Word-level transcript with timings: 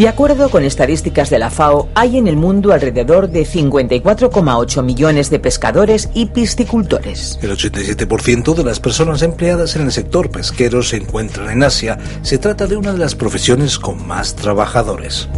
De 0.00 0.08
acuerdo 0.08 0.48
con 0.48 0.64
estadísticas 0.64 1.28
de 1.28 1.38
la 1.38 1.50
FAO, 1.50 1.90
hay 1.94 2.16
en 2.16 2.26
el 2.26 2.34
mundo 2.34 2.72
alrededor 2.72 3.28
de 3.28 3.42
54,8 3.42 4.82
millones 4.82 5.28
de 5.28 5.38
pescadores 5.38 6.08
y 6.14 6.24
piscicultores. 6.24 7.38
El 7.42 7.50
87% 7.50 8.54
de 8.54 8.64
las 8.64 8.80
personas 8.80 9.20
empleadas 9.20 9.76
en 9.76 9.82
el 9.82 9.92
sector 9.92 10.30
pesquero 10.30 10.82
se 10.82 10.96
encuentran 10.96 11.50
en 11.50 11.62
Asia. 11.64 11.98
Se 12.22 12.38
trata 12.38 12.66
de 12.66 12.78
una 12.78 12.92
de 12.92 12.98
las 12.98 13.14
profesiones 13.14 13.78
con 13.78 14.06
más 14.06 14.34
trabajadores. 14.36 15.28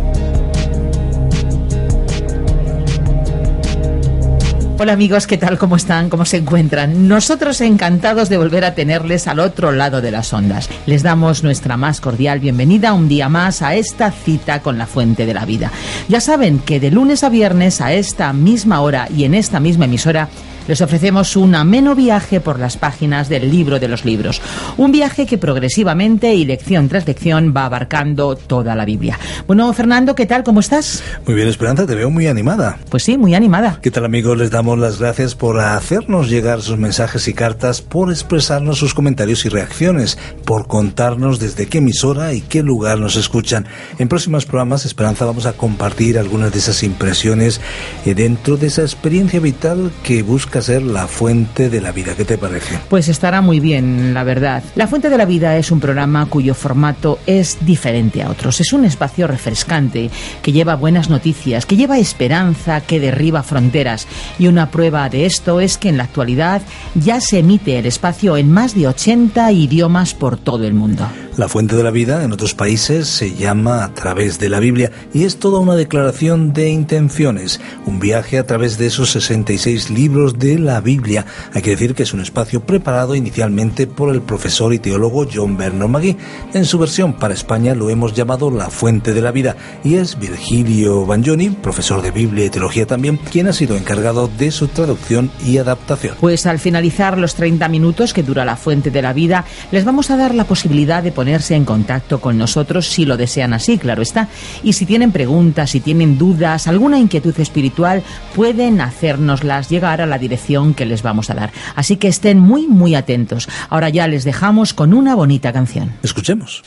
Hola 4.83 4.95
amigos, 4.95 5.29
¿qué 5.29 5.39
tal? 5.39 5.59
¿Cómo 5.59 5.77
están? 5.77 6.11
¿Cómo 6.11 6.25
se 6.25 6.39
encuentran? 6.39 7.07
Nosotros 7.07 7.61
encantados 7.61 8.29
de 8.29 8.37
volver 8.37 8.65
a 8.65 8.75
tenerles 8.75 9.29
al 9.29 9.39
otro 9.39 9.71
lado 9.71 10.01
de 10.01 10.11
las 10.11 10.33
ondas. 10.33 10.69
Les 10.87 11.05
damos 11.05 11.45
nuestra 11.45 11.77
más 11.77 12.01
cordial 12.01 12.41
bienvenida 12.41 12.93
un 12.93 13.07
día 13.07 13.29
más 13.29 13.63
a 13.63 13.77
esta 13.77 14.11
cita 14.11 14.59
con 14.59 14.79
la 14.79 14.89
fuente 14.89 15.25
de 15.25 15.35
la 15.35 15.45
vida. 15.45 15.71
Ya 16.09 16.21
saben 16.21 16.59
que 16.59 16.81
de 16.81 16.91
lunes 16.91 17.23
a 17.23 17.29
viernes 17.29 17.81
a 17.81 17.93
esta 17.93 18.33
misma 18.33 18.81
hora 18.81 19.07
y 19.17 19.23
en 19.23 19.35
esta 19.35 19.61
misma 19.61 19.85
emisora 19.85 20.29
les 20.69 20.81
ofrecemos 20.81 21.37
un 21.37 21.55
ameno 21.55 21.95
viaje 21.95 22.41
por 22.41 22.59
las 22.59 22.77
páginas 22.77 23.29
del 23.29 23.51
libro 23.51 23.81
de 23.81 23.89
los 23.89 24.05
libros. 24.05 24.41
Un 24.77 24.93
viaje 24.93 25.27
que 25.27 25.39
progresivamente 25.39 26.35
y 26.35 26.45
lección 26.45 26.89
tras 26.89 27.07
lección 27.07 27.53
va 27.57 27.67
abarcando 27.67 28.37
toda 28.37 28.75
la 28.75 28.85
Biblia. 28.85 29.19
Bueno, 29.47 29.73
Fernando, 29.73 30.15
¿qué 30.15 30.27
tal? 30.27 30.45
¿Cómo 30.45 30.61
estás? 30.61 31.03
Muy 31.27 31.35
bien, 31.35 31.49
Esperanza, 31.49 31.87
te 31.87 31.95
veo 31.95 32.11
muy 32.11 32.27
animada. 32.27 32.79
Pues 32.91 33.03
sí, 33.03 33.19
muy 33.19 33.35
animada. 33.35 33.79
¿Qué 33.83 33.91
tal 33.91 34.05
amigos? 34.05 34.39
Les 34.39 34.51
damos 34.51 34.79
las 34.79 34.99
gracias 34.99 35.35
por 35.35 35.61
hacernos 35.61 36.29
llegar 36.29 36.63
sus 36.63 36.79
mensajes 36.79 37.29
y 37.29 37.35
cartas, 37.35 37.83
por 37.83 38.11
expresarnos 38.11 38.79
sus 38.79 38.95
comentarios 38.95 39.45
y 39.45 39.49
reacciones, 39.49 40.19
por 40.45 40.67
contarnos 40.67 41.39
desde 41.39 41.67
qué 41.67 41.79
emisora 41.79 42.35
y 42.35 42.41
qué 42.41 42.63
lugar 42.63 42.99
nos 42.99 43.17
escuchan. 43.17 43.67
En 43.99 44.09
próximos 44.09 44.47
programas, 44.47 44.85
Esperanza, 44.85 45.25
vamos 45.25 45.47
a 45.47 45.53
compartir 45.53 46.19
algunas 46.19 46.53
de 46.53 46.59
esas 46.59 46.83
impresiones 46.83 47.61
eh, 48.05 48.15
dentro 48.15 48.57
de 48.57 48.69
esa 48.69 48.83
experiencia 48.83 49.41
vital 49.41 49.91
que 50.03 50.23
busca 50.23 50.52
ser 50.61 50.83
la 50.83 51.07
fuente 51.07 51.71
de 51.71 51.81
la 51.81 51.93
vida. 51.93 52.15
¿Qué 52.15 52.25
te 52.25 52.37
parece? 52.37 52.79
Pues 52.89 53.09
estará 53.09 53.41
muy 53.41 53.61
bien, 53.61 54.13
la 54.13 54.25
verdad. 54.25 54.63
La 54.75 54.87
fuente 54.87 55.09
de 55.09 55.17
la 55.17 55.25
vida 55.25 55.57
es 55.57 55.71
un 55.71 55.81
programa 55.81 56.27
cuyo 56.27 56.55
formato 56.55 57.19
es 57.27 57.59
diferente 57.63 58.23
a 58.23 58.31
otros. 58.31 58.61
Es 58.61 58.73
un 58.73 58.85
espacio 58.85 59.27
refrescante 59.27 60.11
que 60.43 60.53
lleva 60.53 60.77
buenas 60.77 61.09
noticias, 61.09 61.65
que 61.65 61.77
lleva 61.77 61.99
esperanza, 61.99 62.81
que 62.81 63.01
derriba 63.01 63.43
fronteras. 63.43 64.07
Y 64.39 64.49
una 64.49 64.71
prueba 64.71 65.09
de 65.09 65.27
esto 65.27 65.61
es 65.61 65.79
que 65.79 65.89
en 65.89 65.97
la 65.97 66.05
actualidad 66.05 66.63
ya 66.95 67.21
se 67.21 67.39
emite 67.39 67.79
el 67.79 67.87
espacio 67.87 68.37
en 68.37 68.51
más 68.51 68.75
de 68.75 68.89
80 68.89 69.53
idiomas 69.53 70.15
por 70.15 70.37
todo 70.37 70.67
el 70.67 70.75
mundo. 70.75 71.07
La 71.39 71.49
fuente 71.49 71.77
de 71.77 71.83
la 71.83 71.91
vida 71.91 72.25
en 72.25 72.33
otros 72.33 72.55
países 72.55 73.09
se 73.09 73.35
llama 73.35 73.85
a 73.85 73.95
través 73.95 74.39
de 74.39 74.51
la 74.51 74.61
Biblia 74.61 74.93
y 75.15 75.25
es 75.25 75.39
toda 75.39 75.61
una 75.61 75.75
declaración 75.77 76.53
de 76.53 76.69
intenciones, 76.69 77.59
un 77.87 78.01
viaje 78.01 78.39
a 78.39 78.47
través 78.47 78.77
de 78.77 78.89
esos 78.89 79.13
66 79.13 79.89
libros 79.89 80.39
de 80.43 80.59
la 80.59 80.81
Biblia. 80.81 81.25
Hay 81.55 81.63
que 81.63 81.71
decir 81.71 81.95
que 81.95 82.03
es 82.03 82.13
un 82.13 82.21
espacio 82.21 82.63
preparado 82.65 83.15
inicialmente 83.15 83.87
por 83.87 84.13
el 84.13 84.23
profesor 84.23 84.75
y 84.75 84.81
teólogo 84.81 85.27
John 85.33 85.57
Bernard 85.57 85.89
Magui. 85.89 86.17
En 86.53 86.65
su 86.65 86.79
versión 86.79 87.13
para 87.13 87.33
España 87.33 87.77
lo 87.77 87.89
hemos 87.91 88.13
llamado 88.13 88.51
La 88.51 88.69
fuente 88.69 89.15
de 89.15 89.23
la 89.23 89.31
vida 89.31 89.57
y 89.85 89.95
es 89.95 90.19
Virgilio 90.19 91.07
Bagnoni, 91.07 91.51
profesor 91.51 92.03
de 92.03 92.11
Biblia 92.11 92.45
y 92.45 92.51
teología 92.51 92.87
también, 92.87 93.19
quien 93.31 93.47
ha 93.47 93.53
sido 93.53 93.77
encargado 93.77 94.27
de 94.27 94.51
su 94.51 94.67
traducción 94.67 95.31
y 95.47 95.59
adaptación. 95.59 96.17
Pues 96.21 96.45
al 96.47 96.59
finalizar 96.59 97.19
los 97.19 97.37
30 97.37 97.69
minutos 97.69 98.13
que 98.13 98.25
dura 98.25 98.45
La 98.45 98.57
fuente 98.57 98.91
de 98.91 99.03
la 99.03 99.13
vida, 99.13 99.45
les 99.71 99.85
vamos 99.85 100.11
a 100.11 100.17
dar 100.17 100.35
la 100.35 100.45
posibilidad 100.45 101.05
de 101.05 101.13
ponerse 101.13 101.55
en 101.55 101.65
contacto 101.65 102.21
con 102.21 102.37
nosotros 102.37 102.89
si 102.89 103.05
lo 103.05 103.17
desean 103.17 103.53
así, 103.53 103.79
claro 103.79 104.03
está. 104.03 104.29
Y 104.65 104.73
si 104.73 104.87
tienen 104.87 105.13
preguntas, 105.13 105.71
si 105.71 105.79
tienen 105.79 106.19
dudas, 106.19 106.67
alguna 106.67 106.99
inquietud 106.99 107.39
espiritual, 107.39 108.03
pueden 108.35 108.81
hacérnoslas 108.81 109.69
llegar 109.69 110.01
a 110.01 110.07
la 110.07 110.19
dirección 110.19 110.32
que 110.75 110.87
les 110.87 111.03
vamos 111.03 111.31
a 111.31 111.35
dar. 111.35 111.53
Así 111.75 111.97
que 111.97 112.09
estén 112.09 112.39
muy, 112.39 112.67
muy 112.69 112.95
atentos. 112.95 113.49
Ahora 113.69 113.89
ya 113.89 114.07
les 114.09 114.25
dejamos 114.25 114.75
con 114.75 114.95
una 114.95 115.15
bonita 115.15 115.53
canción. 115.53 115.93
Escuchemos. 116.03 116.63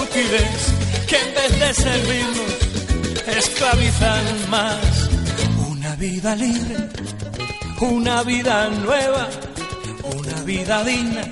Cosas 0.00 0.08
fútiles 0.08 1.06
que 1.06 1.16
en 1.16 1.34
vez 1.34 1.60
de 1.60 1.74
servirnos 1.74 2.54
esclavizan 3.26 4.50
más. 4.50 5.08
Una 5.70 5.96
vida 5.96 6.36
libre, 6.36 6.76
una 7.80 8.22
vida 8.22 8.68
nueva, 8.68 9.28
una 10.16 10.42
vida 10.42 10.84
digna, 10.84 11.22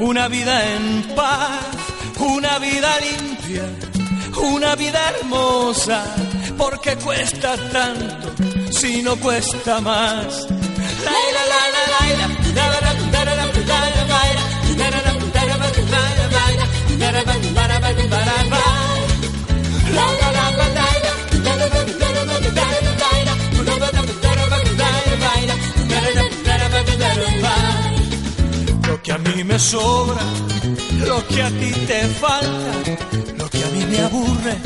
una 0.00 0.28
vida 0.28 0.74
en 0.74 1.02
paz, 1.14 1.60
una 2.18 2.58
vida 2.58 2.98
limpia 3.00 3.62
una 4.42 4.74
vida 4.74 5.10
hermosa, 5.10 6.04
porque 6.56 6.96
cuesta 6.96 7.54
tanto 7.70 8.34
si 8.72 9.02
no 9.02 9.16
cuesta 9.16 9.80
más. 9.80 10.46
Laila, 10.48 11.42
laila, 11.48 11.48
laila, 11.48 11.51
mí 29.22 29.44
me 29.44 29.58
sobra, 29.58 30.22
lo 31.06 31.26
que 31.28 31.42
a 31.42 31.48
ti 31.48 31.72
te 31.86 32.00
falta, 32.22 32.72
lo 33.38 33.48
que 33.48 33.62
a 33.64 33.68
mí 33.68 33.84
me 33.86 33.98
aburre 34.00 34.56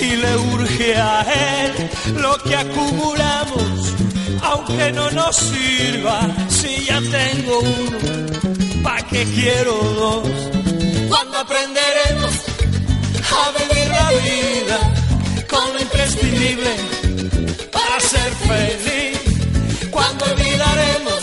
y 0.00 0.16
le 0.16 0.36
urge 0.54 0.96
a 0.96 1.22
él 1.22 1.90
lo 2.16 2.36
que 2.38 2.56
acumulamos, 2.56 3.94
aunque 4.42 4.92
no 4.92 5.10
nos 5.10 5.36
sirva, 5.36 6.20
si 6.48 6.84
ya 6.84 7.00
tengo 7.00 7.60
uno, 7.60 8.82
¿pa' 8.82 9.02
qué 9.10 9.24
quiero 9.34 9.72
dos? 9.72 10.28
Cuando 11.08 11.38
aprenderemos 11.38 12.34
a 13.38 13.50
vivir 13.58 13.88
la 13.88 14.10
vida 14.10 14.78
con 15.48 15.72
lo 15.74 15.80
imprescindible 15.80 16.70
para 17.70 18.00
ser 18.00 18.32
feliz, 18.48 19.20
cuando 19.90 20.24
olvidaremos 20.24 21.19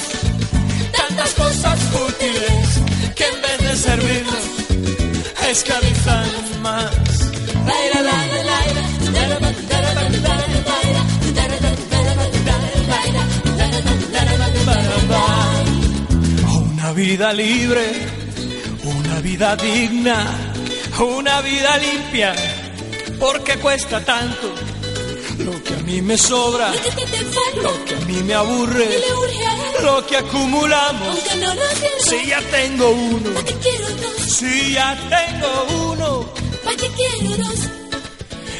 cosas 1.88 2.00
fútiles 2.00 3.16
que 3.16 3.25
en 3.25 3.42
vez 3.42 3.57
de 3.60 3.75
servirnos 3.75 4.44
esclavizan 5.50 6.62
más. 6.62 6.92
Una 16.50 16.94
vida 16.94 17.34
libre, 17.34 17.92
una 18.83 19.19
vida 19.22 19.56
digna, 19.56 20.25
una 21.00 21.42
vida 21.42 21.78
limpia, 21.78 22.33
porque 23.19 23.57
cuesta 23.57 24.00
tanto 24.04 24.54
lo 25.40 25.51
que 25.63 25.77
mí 25.88 26.01
me 26.01 26.18
sobra, 26.18 26.69
lo 27.63 27.86
que 27.86 27.95
a 27.95 28.00
mí 28.01 28.22
me 28.24 28.34
aburre, 28.34 28.89
lo 29.81 30.06
que 30.06 30.18
acumulamos. 30.18 31.18
Si 32.07 32.28
ya 32.28 32.42
tengo 32.51 32.89
uno, 32.89 33.30
si 34.28 34.74
ya 34.74 34.98
tengo 35.10 35.50
uno. 35.94 36.25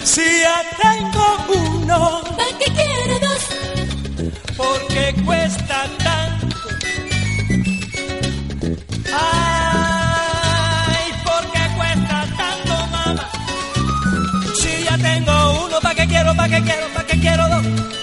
Si 0.04 0.24
ya 0.42 0.64
tengo 0.82 1.26
uno. 1.50 2.22
Porque 4.56 5.14
cuesta 5.26 5.78
tanto. 6.06 6.58
Ay, 9.14 11.06
porque 11.26 11.62
cuesta 11.78 12.18
tanto, 12.40 12.74
mamá. 12.94 13.30
Si 14.56 14.72
ya 14.86 14.98
tengo 14.98 15.66
uno, 15.66 15.80
¿para 15.82 15.96
qué 15.96 16.08
quiero, 16.08 16.34
para 16.36 16.50
qué 16.50 16.64
quiero, 16.64 16.88
para 16.94 17.07
quiero 17.28 17.50
dos? 17.50 17.97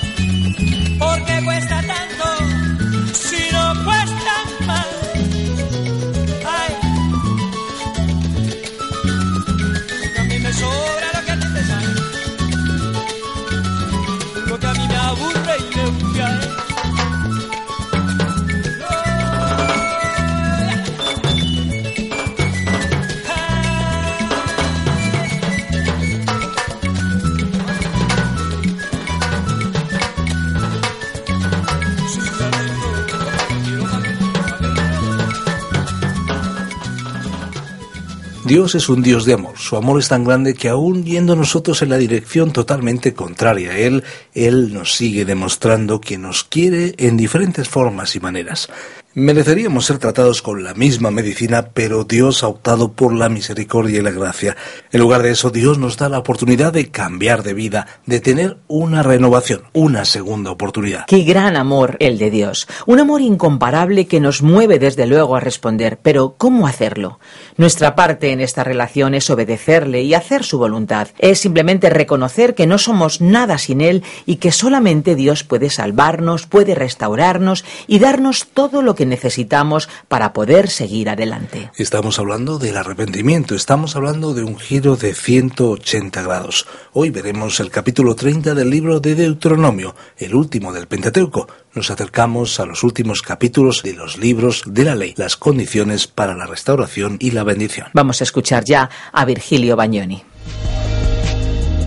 Dios 38.54 38.76
es 38.76 38.88
un 38.88 39.02
Dios 39.02 39.24
de 39.24 39.32
amor. 39.32 39.58
Su 39.58 39.74
amor 39.74 39.98
es 39.98 40.06
tan 40.06 40.22
grande 40.22 40.54
que 40.54 40.68
aún 40.68 41.04
yendo 41.04 41.34
nosotros 41.34 41.82
en 41.82 41.88
la 41.88 41.98
dirección 41.98 42.52
totalmente 42.52 43.12
contraria 43.12 43.72
a 43.72 43.78
Él, 43.78 44.04
Él 44.32 44.72
nos 44.72 44.94
sigue 44.94 45.24
demostrando 45.24 46.00
que 46.00 46.18
nos 46.18 46.44
quiere 46.44 46.94
en 46.98 47.16
diferentes 47.16 47.68
formas 47.68 48.14
y 48.14 48.20
maneras. 48.20 48.70
Mereceríamos 49.16 49.86
ser 49.86 49.98
tratados 49.98 50.42
con 50.42 50.64
la 50.64 50.74
misma 50.74 51.12
medicina, 51.12 51.68
pero 51.72 52.02
Dios 52.02 52.42
ha 52.42 52.48
optado 52.48 52.90
por 52.90 53.14
la 53.14 53.28
misericordia 53.28 54.00
y 54.00 54.02
la 54.02 54.10
gracia. 54.10 54.56
En 54.90 54.98
lugar 54.98 55.22
de 55.22 55.30
eso, 55.30 55.50
Dios 55.50 55.78
nos 55.78 55.96
da 55.96 56.08
la 56.08 56.18
oportunidad 56.18 56.72
de 56.72 56.90
cambiar 56.90 57.44
de 57.44 57.54
vida, 57.54 57.86
de 58.06 58.18
tener 58.18 58.56
una 58.66 59.04
renovación, 59.04 59.62
una 59.72 60.04
segunda 60.04 60.50
oportunidad. 60.50 61.06
Qué 61.06 61.20
gran 61.20 61.56
amor 61.56 61.96
el 62.00 62.18
de 62.18 62.32
Dios. 62.32 62.66
Un 62.86 62.98
amor 62.98 63.20
incomparable 63.20 64.08
que 64.08 64.18
nos 64.18 64.42
mueve 64.42 64.80
desde 64.80 65.06
luego 65.06 65.36
a 65.36 65.40
responder. 65.40 65.96
Pero 66.02 66.34
¿cómo 66.36 66.66
hacerlo? 66.66 67.20
Nuestra 67.56 67.94
parte 67.94 68.32
en 68.32 68.40
esta 68.40 68.64
relación 68.64 69.14
es 69.14 69.30
obedecerle 69.30 70.02
y 70.02 70.14
hacer 70.14 70.42
su 70.42 70.58
voluntad. 70.58 71.06
Es 71.20 71.38
simplemente 71.38 71.88
reconocer 71.88 72.56
que 72.56 72.66
no 72.66 72.78
somos 72.78 73.20
nada 73.20 73.58
sin 73.58 73.80
Él 73.80 74.02
y 74.26 74.36
que 74.36 74.50
solamente 74.50 75.14
Dios 75.14 75.44
puede 75.44 75.70
salvarnos, 75.70 76.46
puede 76.46 76.74
restaurarnos 76.74 77.64
y 77.86 78.00
darnos 78.00 78.48
todo 78.52 78.82
lo 78.82 78.96
que 78.96 79.03
necesitamos 79.06 79.88
para 80.08 80.32
poder 80.32 80.70
seguir 80.70 81.08
adelante. 81.08 81.70
Estamos 81.76 82.18
hablando 82.18 82.58
del 82.58 82.76
arrepentimiento, 82.76 83.54
estamos 83.54 83.96
hablando 83.96 84.34
de 84.34 84.44
un 84.44 84.58
giro 84.58 84.96
de 84.96 85.14
180 85.14 86.22
grados. 86.22 86.66
Hoy 86.92 87.10
veremos 87.10 87.60
el 87.60 87.70
capítulo 87.70 88.14
30 88.14 88.54
del 88.54 88.70
libro 88.70 89.00
de 89.00 89.14
Deuteronomio, 89.14 89.94
el 90.16 90.34
último 90.34 90.72
del 90.72 90.86
Pentateuco. 90.86 91.48
Nos 91.74 91.90
acercamos 91.90 92.60
a 92.60 92.66
los 92.66 92.84
últimos 92.84 93.22
capítulos 93.22 93.82
de 93.82 93.94
los 93.94 94.18
libros 94.18 94.62
de 94.66 94.84
la 94.84 94.94
ley, 94.94 95.14
las 95.16 95.36
condiciones 95.36 96.06
para 96.06 96.34
la 96.34 96.46
restauración 96.46 97.16
y 97.20 97.32
la 97.32 97.44
bendición. 97.44 97.88
Vamos 97.92 98.20
a 98.20 98.24
escuchar 98.24 98.64
ya 98.64 98.88
a 99.12 99.24
Virgilio 99.24 99.76
Bagnoni. 99.76 100.22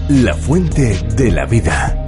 La 0.09 0.33
fuente 0.33 0.97
de 1.15 1.31
la 1.31 1.45
vida. 1.45 2.06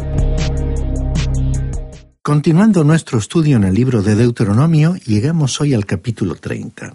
Continuando 2.21 2.83
nuestro 2.83 3.18
estudio 3.18 3.56
en 3.56 3.63
el 3.63 3.74
libro 3.74 4.04
de 4.04 4.13
Deuteronomio, 4.13 4.95
llegamos 5.06 5.62
hoy 5.62 5.74
al 5.74 5.86
capítulo 5.86 6.36
30. 6.36 6.94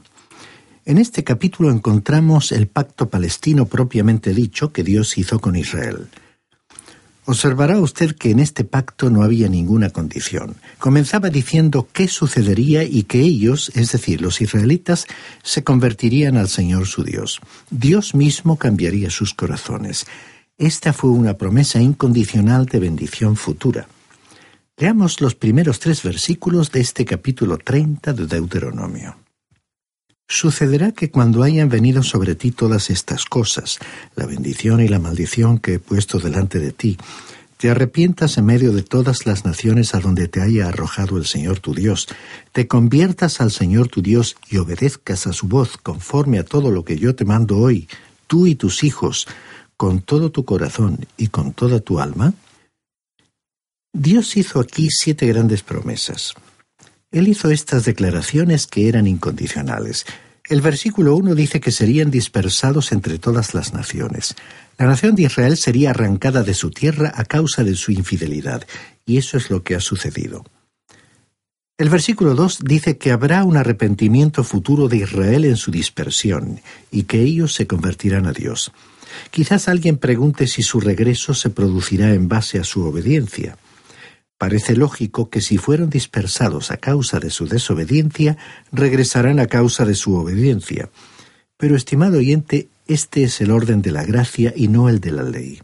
En 0.85 0.99
este 0.99 1.25
capítulo 1.25 1.71
encontramos 1.71 2.53
el 2.53 2.67
pacto 2.67 3.09
palestino 3.09 3.65
propiamente 3.65 4.35
dicho 4.35 4.71
que 4.71 4.85
Dios 4.85 5.17
hizo 5.17 5.41
con 5.41 5.57
Israel. 5.57 6.09
Observará 7.25 7.79
usted 7.79 8.15
que 8.15 8.33
en 8.33 8.39
este 8.39 8.65
pacto 8.65 9.09
no 9.09 9.23
había 9.23 9.49
ninguna 9.49 9.89
condición. 9.89 10.57
Comenzaba 10.79 11.31
diciendo 11.31 11.89
qué 11.91 12.07
sucedería 12.07 12.85
y 12.85 13.05
que 13.05 13.21
ellos, 13.21 13.73
es 13.75 13.93
decir, 13.93 14.21
los 14.21 14.43
israelitas, 14.43 15.07
se 15.43 15.65
convertirían 15.65 16.37
al 16.37 16.51
Señor 16.51 16.87
su 16.87 17.03
Dios. 17.03 17.41
Dios 17.71 18.15
mismo 18.15 18.59
cambiaría 18.59 19.09
sus 19.09 19.33
corazones. 19.33 20.05
Esta 20.59 20.93
fue 20.93 21.11
una 21.11 21.39
promesa 21.39 21.81
incondicional 21.81 22.67
de 22.67 22.79
bendición 22.79 23.37
futura. 23.37 23.89
Leamos 24.77 25.21
los 25.21 25.37
primeros 25.37 25.79
tres 25.79 26.03
versículos 26.03 26.73
de 26.73 26.81
este 26.81 27.05
capítulo 27.05 27.59
30 27.59 28.13
de 28.13 28.27
Deuteronomio. 28.27 29.15
Sucederá 30.27 30.91
que 30.91 31.13
cuando 31.13 31.45
hayan 31.45 31.69
venido 31.69 32.03
sobre 32.03 32.35
ti 32.35 32.51
todas 32.51 32.91
estas 32.91 33.25
cosas, 33.25 33.79
la 34.17 34.27
bendición 34.27 34.81
y 34.81 34.89
la 34.89 34.99
maldición 34.99 35.61
que 35.61 35.75
he 35.75 35.79
puesto 35.79 36.19
delante 36.19 36.59
de 36.59 36.73
ti, 36.73 36.99
te 37.57 37.71
arrepientas 37.71 38.37
en 38.37 38.47
medio 38.47 38.73
de 38.73 38.83
todas 38.83 39.27
las 39.27 39.45
naciones 39.45 39.95
a 39.95 40.01
donde 40.01 40.27
te 40.27 40.41
haya 40.41 40.67
arrojado 40.67 41.19
el 41.19 41.27
Señor 41.27 41.61
tu 41.61 41.73
Dios, 41.73 42.09
te 42.51 42.67
conviertas 42.67 43.41
al 43.41 43.53
Señor 43.53 43.87
tu 43.87 44.03
Dios 44.03 44.37
y 44.51 44.57
obedezcas 44.57 45.29
a 45.29 45.33
su 45.33 45.47
voz 45.47 45.77
conforme 45.77 46.41
a 46.41 46.45
todo 46.45 46.73
lo 46.73 46.85
que 46.85 46.99
yo 46.99 47.15
te 47.15 47.25
mando 47.25 47.59
hoy, 47.59 47.89
tú 48.27 48.49
y 48.49 48.57
tus 48.57 48.83
hijos, 48.83 49.29
con 49.77 50.03
todo 50.03 50.33
tu 50.33 50.45
corazón 50.45 51.07
y 51.17 51.29
con 51.29 51.53
toda 51.53 51.79
tu 51.79 52.01
alma, 52.01 52.35
Dios 53.97 54.37
hizo 54.37 54.59
aquí 54.59 54.89
siete 54.91 55.25
grandes 55.29 55.63
promesas. 55.63 56.35
Él 57.13 57.29
hizo 57.29 57.53
estas 57.53 57.85
declaraciones 57.85 58.67
que 58.67 58.89
eran 58.89 59.07
incondicionales. 59.07 60.05
El 60.49 60.63
versículo 60.63 61.15
1 61.15 61.37
dice 61.37 61.61
que 61.61 61.71
serían 61.71 62.11
dispersados 62.11 62.91
entre 62.91 63.21
todas 63.21 63.55
las 63.55 63.73
naciones. 63.73 64.35
La 64.79 64.87
nación 64.87 65.15
de 65.15 65.23
Israel 65.23 65.57
sería 65.57 65.91
arrancada 65.91 66.43
de 66.43 66.55
su 66.55 66.73
tierra 66.73 67.13
a 67.15 67.25
causa 67.25 67.63
de 67.63 67.77
su 67.77 67.93
infidelidad, 67.93 68.67
y 69.07 69.17
eso 69.19 69.37
es 69.37 69.49
lo 69.49 69.63
que 69.63 69.77
ha 69.77 69.81
sucedido. 69.81 70.45
El 71.79 71.89
versículo 71.89 72.35
2 72.35 72.65
dice 72.65 72.99
que 72.99 73.13
habrá 73.13 73.45
un 73.45 73.57
arrepentimiento 73.57 74.43
futuro 74.43 74.89
de 74.89 74.97
Israel 74.97 75.45
en 75.45 75.57
su 75.57 75.71
dispersión, 75.71 76.61
y 76.91 77.05
que 77.05 77.21
ellos 77.21 77.55
se 77.55 77.69
convertirán 77.69 78.27
a 78.27 78.33
Dios. 78.33 78.73
Quizás 79.31 79.69
alguien 79.69 79.99
pregunte 79.99 80.49
si 80.49 80.65
su 80.65 80.81
regreso 80.81 81.33
se 81.33 81.51
producirá 81.51 82.13
en 82.13 82.27
base 82.27 82.59
a 82.59 82.65
su 82.65 82.83
obediencia. 82.83 83.57
Parece 84.45 84.77
lógico 84.77 85.31
que 85.31 85.41
si 85.41 85.57
fueron 85.57 85.89
dispersados 85.89 86.71
a 86.71 86.77
causa 86.77 87.19
de 87.19 87.31
su 87.31 87.47
desobediencia, 87.47 88.37
regresarán 88.73 89.41
a 89.41 89.47
causa 89.47 89.87
de 89.87 89.95
su 89.95 90.17
obediencia. 90.17 90.91
Pero, 91.57 91.77
estimado 91.77 92.19
oyente, 92.19 92.69
este 92.87 93.25
es 93.25 93.41
el 93.41 93.51
orden 93.51 93.81
de 93.81 93.91
la 93.91 94.05
gracia 94.05 94.53
y 94.55 94.69
no 94.69 94.91
el 94.91 95.01
de 95.01 95.13
la 95.13 95.23
ley. 95.23 95.63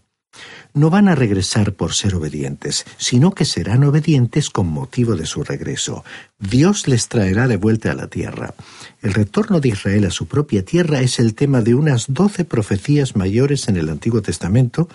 No 0.73 0.89
van 0.89 1.09
a 1.09 1.15
regresar 1.15 1.75
por 1.75 1.93
ser 1.93 2.15
obedientes, 2.15 2.87
sino 2.97 3.33
que 3.33 3.45
serán 3.45 3.85
obedientes 3.85 4.49
con 4.49 4.69
motivo 4.69 5.15
de 5.15 5.27
su 5.27 5.45
regreso. 5.45 6.03
Dios 6.39 6.89
les 6.89 7.09
traerá 7.09 7.49
de 7.49 7.59
vuelta 7.59 7.91
a 7.91 7.95
la 7.95 8.07
tierra. 8.07 8.55
El 9.03 9.13
retorno 9.13 9.61
de 9.61 9.69
Israel 9.69 10.07
a 10.07 10.11
su 10.11 10.25
propia 10.25 10.65
tierra 10.65 11.03
es 11.03 11.19
el 11.19 11.35
tema 11.35 11.61
de 11.61 11.75
unas 11.75 12.07
doce 12.09 12.47
profecías 12.47 13.15
mayores 13.15 13.69
en 13.69 13.77
el 13.77 13.91
Antiguo 13.91 14.23
Testamento, 14.23 14.89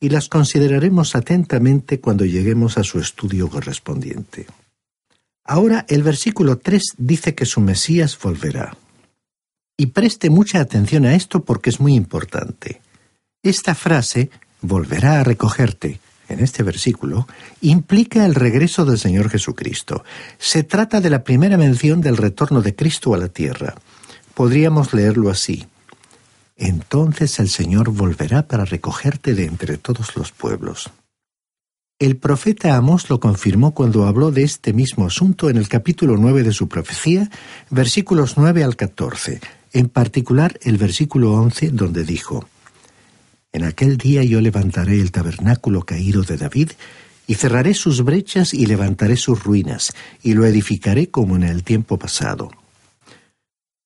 y 0.00 0.10
las 0.10 0.28
consideraremos 0.28 1.14
atentamente 1.14 2.00
cuando 2.00 2.24
lleguemos 2.24 2.78
a 2.78 2.84
su 2.84 3.00
estudio 3.00 3.48
correspondiente. 3.48 4.46
Ahora 5.44 5.86
el 5.88 6.02
versículo 6.02 6.58
3 6.58 6.82
dice 6.98 7.34
que 7.34 7.46
su 7.46 7.60
Mesías 7.60 8.18
volverá. 8.22 8.76
Y 9.76 9.86
preste 9.86 10.30
mucha 10.30 10.60
atención 10.60 11.06
a 11.06 11.14
esto 11.14 11.44
porque 11.44 11.70
es 11.70 11.80
muy 11.80 11.94
importante. 11.94 12.80
Esta 13.42 13.74
frase, 13.74 14.30
volverá 14.60 15.20
a 15.20 15.24
recogerte, 15.24 16.00
en 16.28 16.40
este 16.40 16.62
versículo, 16.62 17.26
implica 17.60 18.26
el 18.26 18.34
regreso 18.34 18.84
del 18.84 18.98
Señor 18.98 19.30
Jesucristo. 19.30 20.04
Se 20.36 20.64
trata 20.64 21.00
de 21.00 21.10
la 21.10 21.24
primera 21.24 21.56
mención 21.56 22.00
del 22.00 22.16
retorno 22.16 22.60
de 22.60 22.74
Cristo 22.74 23.14
a 23.14 23.18
la 23.18 23.28
tierra. 23.28 23.76
Podríamos 24.34 24.92
leerlo 24.92 25.30
así. 25.30 25.66
Entonces 26.58 27.38
el 27.38 27.48
Señor 27.48 27.90
volverá 27.90 28.48
para 28.48 28.64
recogerte 28.64 29.34
de 29.34 29.44
entre 29.44 29.78
todos 29.78 30.16
los 30.16 30.32
pueblos. 30.32 30.90
El 32.00 32.16
profeta 32.16 32.76
Amós 32.76 33.10
lo 33.10 33.20
confirmó 33.20 33.74
cuando 33.74 34.06
habló 34.06 34.30
de 34.30 34.42
este 34.42 34.72
mismo 34.72 35.06
asunto 35.06 35.50
en 35.50 35.56
el 35.56 35.68
capítulo 35.68 36.16
9 36.16 36.42
de 36.42 36.52
su 36.52 36.68
profecía, 36.68 37.30
versículos 37.70 38.36
9 38.36 38.62
al 38.64 38.76
14, 38.76 39.40
en 39.72 39.88
particular 39.88 40.58
el 40.62 40.78
versículo 40.78 41.32
11 41.32 41.70
donde 41.70 42.04
dijo, 42.04 42.48
En 43.52 43.64
aquel 43.64 43.96
día 43.96 44.22
yo 44.24 44.40
levantaré 44.40 45.00
el 45.00 45.12
tabernáculo 45.12 45.82
caído 45.82 46.22
de 46.22 46.36
David 46.36 46.70
y 47.28 47.34
cerraré 47.34 47.74
sus 47.74 48.02
brechas 48.02 48.52
y 48.54 48.66
levantaré 48.66 49.16
sus 49.16 49.44
ruinas, 49.44 49.92
y 50.22 50.34
lo 50.34 50.44
edificaré 50.46 51.10
como 51.10 51.36
en 51.36 51.42
el 51.44 51.62
tiempo 51.62 51.98
pasado. 51.98 52.50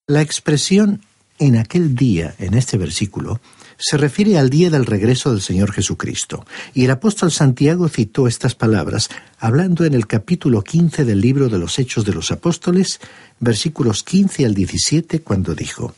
La 0.07 0.23
expresión 0.23 1.01
en 1.39 1.57
aquel 1.57 1.95
día, 1.95 2.35
en 2.39 2.55
este 2.55 2.77
versículo, 2.79 3.41
se 3.79 3.97
refiere 3.97 4.39
al 4.39 4.49
día 4.49 4.71
del 4.71 4.87
regreso 4.87 5.33
del 5.33 5.41
Señor 5.41 5.73
Jesucristo, 5.73 6.47
y 6.73 6.85
el 6.85 6.91
apóstol 6.93 7.33
Santiago 7.33 7.89
citó 7.89 8.29
estas 8.29 8.55
palabras 8.55 9.09
hablando 9.39 9.85
en 9.85 9.95
el 9.95 10.07
capítulo 10.07 10.63
15 10.63 11.05
del 11.05 11.21
libro 11.21 11.49
de 11.49 11.59
los 11.59 11.79
Hechos 11.79 12.05
de 12.05 12.13
los 12.13 12.31
Apóstoles, 12.31 13.01
versículos 13.41 14.05
15 14.05 14.47
al 14.47 14.55
17, 14.55 15.23
cuando 15.23 15.55
dijo, 15.55 15.95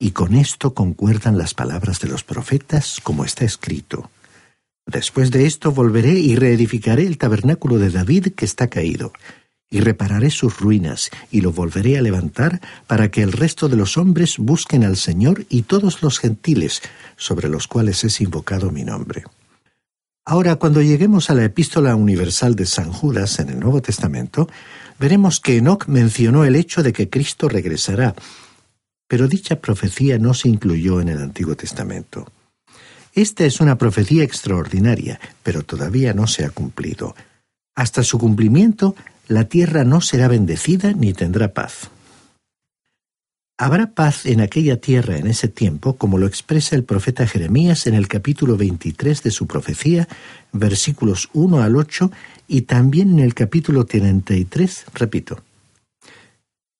Y 0.00 0.10
con 0.10 0.34
esto 0.34 0.74
concuerdan 0.74 1.38
las 1.38 1.54
palabras 1.54 2.00
de 2.00 2.08
los 2.08 2.24
profetas, 2.24 3.00
como 3.02 3.24
está 3.24 3.44
escrito. 3.44 4.10
Después 4.86 5.30
de 5.30 5.46
esto 5.46 5.70
volveré 5.72 6.18
y 6.18 6.34
reedificaré 6.34 7.06
el 7.06 7.18
tabernáculo 7.18 7.78
de 7.78 7.90
David 7.90 8.28
que 8.36 8.44
está 8.44 8.66
caído, 8.66 9.12
y 9.74 9.80
repararé 9.80 10.30
sus 10.30 10.60
ruinas, 10.60 11.10
y 11.32 11.40
lo 11.40 11.50
volveré 11.50 11.98
a 11.98 12.00
levantar, 12.00 12.60
para 12.86 13.10
que 13.10 13.22
el 13.22 13.32
resto 13.32 13.68
de 13.68 13.74
los 13.74 13.98
hombres 13.98 14.38
busquen 14.38 14.84
al 14.84 14.96
Señor 14.96 15.46
y 15.48 15.62
todos 15.62 16.00
los 16.00 16.20
gentiles, 16.20 16.80
sobre 17.16 17.48
los 17.48 17.66
cuales 17.66 18.04
es 18.04 18.20
invocado 18.20 18.70
mi 18.70 18.84
nombre. 18.84 19.24
Ahora, 20.24 20.54
cuando 20.54 20.80
lleguemos 20.80 21.28
a 21.28 21.34
la 21.34 21.44
epístola 21.44 21.96
universal 21.96 22.54
de 22.54 22.66
San 22.66 22.92
Judas 22.92 23.40
en 23.40 23.48
el 23.48 23.58
Nuevo 23.58 23.82
Testamento, 23.82 24.48
veremos 25.00 25.40
que 25.40 25.56
Enoch 25.56 25.88
mencionó 25.88 26.44
el 26.44 26.54
hecho 26.54 26.84
de 26.84 26.92
que 26.92 27.10
Cristo 27.10 27.48
regresará, 27.48 28.14
pero 29.08 29.26
dicha 29.26 29.56
profecía 29.56 30.20
no 30.20 30.34
se 30.34 30.50
incluyó 30.50 31.00
en 31.00 31.08
el 31.08 31.18
Antiguo 31.18 31.56
Testamento. 31.56 32.30
Esta 33.12 33.44
es 33.44 33.58
una 33.58 33.76
profecía 33.76 34.22
extraordinaria, 34.22 35.18
pero 35.42 35.62
todavía 35.62 36.14
no 36.14 36.28
se 36.28 36.44
ha 36.44 36.50
cumplido. 36.50 37.16
Hasta 37.74 38.04
su 38.04 38.20
cumplimiento, 38.20 38.94
la 39.28 39.44
tierra 39.44 39.84
no 39.84 40.00
será 40.00 40.28
bendecida 40.28 40.92
ni 40.92 41.12
tendrá 41.12 41.52
paz. 41.52 41.90
Habrá 43.56 43.92
paz 43.92 44.26
en 44.26 44.40
aquella 44.40 44.80
tierra 44.80 45.16
en 45.16 45.28
ese 45.28 45.46
tiempo, 45.46 45.96
como 45.96 46.18
lo 46.18 46.26
expresa 46.26 46.74
el 46.74 46.82
profeta 46.82 47.26
Jeremías 47.26 47.86
en 47.86 47.94
el 47.94 48.08
capítulo 48.08 48.56
23 48.56 49.22
de 49.22 49.30
su 49.30 49.46
profecía, 49.46 50.08
versículos 50.52 51.30
1 51.34 51.62
al 51.62 51.76
8, 51.76 52.10
y 52.48 52.62
también 52.62 53.12
en 53.12 53.20
el 53.20 53.32
capítulo 53.32 53.86
33, 53.86 54.86
repito, 54.94 55.40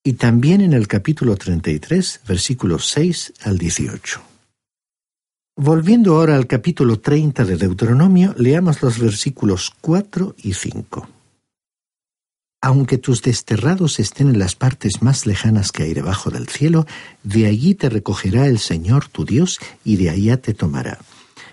y 0.03 0.15
también 0.15 0.61
en 0.61 0.73
el 0.73 0.89
capítulo 0.89 1.37
33, 1.37 2.23
versículos 2.27 2.91
6 2.91 3.35
al 3.45 3.57
18. 3.57 4.21
Volviendo 5.57 6.17
ahora 6.17 6.35
al 6.35 6.49
capítulo 6.49 6.99
30 6.99 7.45
de 7.45 7.57
Deuteronomio, 7.57 8.35
leamos 8.37 8.83
los 8.83 8.99
versículos 8.99 9.73
4 9.81 10.35
y 10.43 10.55
5. 10.55 11.09
Aunque 12.65 12.97
tus 12.97 13.21
desterrados 13.21 14.01
estén 14.01 14.31
en 14.31 14.39
las 14.39 14.55
partes 14.55 15.03
más 15.03 15.27
lejanas 15.27 15.71
que 15.71 15.83
hay 15.83 15.93
debajo 15.93 16.31
del 16.31 16.49
cielo, 16.49 16.87
de 17.23 17.45
allí 17.45 17.75
te 17.75 17.91
recogerá 17.91 18.47
el 18.47 18.59
Señor 18.59 19.07
tu 19.07 19.27
Dios 19.27 19.59
y 19.85 19.97
de 19.97 20.09
allá 20.09 20.41
te 20.41 20.55
tomará. 20.55 20.99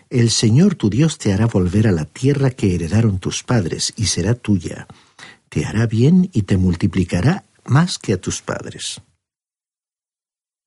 El 0.09 0.29
Señor 0.29 0.75
tu 0.75 0.89
Dios 0.89 1.17
te 1.17 1.33
hará 1.33 1.47
volver 1.47 1.89
a 1.89 1.91
la 1.91 2.05
tierra 2.05 2.51
que 2.51 2.75
heredaron 2.75 3.19
tus 3.19 3.43
padres 3.43 3.91
y 3.97 4.05
será 4.05 4.35
tuya. 4.35 4.87
Te 5.49 5.65
hará 5.65 5.85
bien 5.85 6.29
y 6.31 6.43
te 6.43 6.55
multiplicará 6.55 7.43
más 7.65 7.99
que 7.99 8.13
a 8.13 8.21
tus 8.21 8.41
padres. 8.41 9.01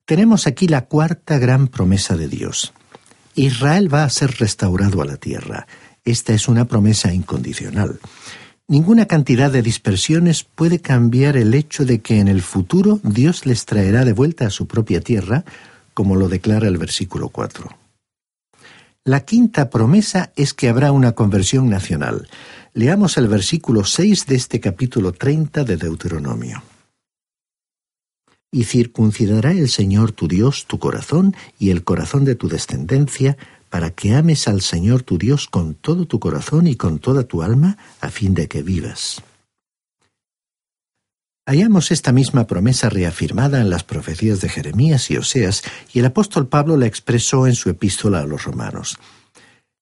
Tenemos 0.05 0.45
aquí 0.45 0.67
la 0.67 0.85
cuarta 0.85 1.39
gran 1.39 1.69
promesa 1.69 2.15
de 2.15 2.27
Dios. 2.27 2.71
Israel 3.33 3.91
va 3.91 4.03
a 4.03 4.09
ser 4.11 4.29
restaurado 4.37 5.01
a 5.01 5.05
la 5.05 5.17
tierra. 5.17 5.65
Esta 6.03 6.33
es 6.33 6.47
una 6.47 6.65
promesa 6.65 7.11
incondicional. 7.11 7.99
Ninguna 8.67 9.05
cantidad 9.05 9.51
de 9.51 9.61
dispersiones 9.61 10.43
puede 10.43 10.79
cambiar 10.79 11.37
el 11.37 11.53
hecho 11.53 11.85
de 11.85 11.99
que 11.99 12.19
en 12.19 12.27
el 12.27 12.41
futuro 12.41 12.99
Dios 13.03 13.45
les 13.45 13.65
traerá 13.65 14.05
de 14.05 14.13
vuelta 14.13 14.47
a 14.47 14.49
su 14.49 14.65
propia 14.65 15.01
tierra, 15.01 15.45
como 15.93 16.15
lo 16.15 16.29
declara 16.29 16.67
el 16.67 16.79
versículo 16.79 17.29
4. 17.29 17.69
La 19.03 19.19
quinta 19.19 19.69
promesa 19.69 20.31
es 20.35 20.55
que 20.55 20.67
habrá 20.67 20.91
una 20.91 21.11
conversión 21.11 21.69
nacional. 21.69 22.27
Leamos 22.73 23.17
el 23.17 23.27
versículo 23.27 23.83
6 23.83 24.25
de 24.25 24.35
este 24.35 24.59
capítulo 24.59 25.11
30 25.11 25.63
de 25.63 25.77
Deuteronomio 25.77 26.63
y 28.55 28.63
circuncidará 28.63 29.51
el 29.51 29.67
Señor 29.67 30.13
tu 30.13 30.29
Dios 30.29 30.65
tu 30.65 30.79
corazón 30.79 31.35
y 31.59 31.71
el 31.71 31.83
corazón 31.83 32.23
de 32.23 32.35
tu 32.35 32.47
descendencia, 32.47 33.37
para 33.69 33.91
que 33.91 34.13
ames 34.13 34.47
al 34.47 34.61
Señor 34.61 35.03
tu 35.03 35.17
Dios 35.17 35.47
con 35.47 35.75
todo 35.75 36.05
tu 36.05 36.19
corazón 36.19 36.67
y 36.67 36.75
con 36.75 36.99
toda 36.99 37.23
tu 37.23 37.41
alma, 37.41 37.77
a 38.01 38.09
fin 38.09 38.33
de 38.33 38.47
que 38.47 38.63
vivas. 38.63 39.21
Hallamos 41.47 41.91
esta 41.91 42.11
misma 42.11 42.47
promesa 42.47 42.89
reafirmada 42.89 43.61
en 43.61 43.69
las 43.69 43.83
profecías 43.83 44.41
de 44.41 44.49
Jeremías 44.49 45.11
y 45.11 45.17
Oseas, 45.17 45.63
y 45.93 45.99
el 45.99 46.05
apóstol 46.05 46.47
Pablo 46.47 46.75
la 46.75 46.87
expresó 46.87 47.45
en 47.45 47.55
su 47.55 47.69
epístola 47.69 48.21
a 48.21 48.25
los 48.25 48.45
romanos. 48.45 48.97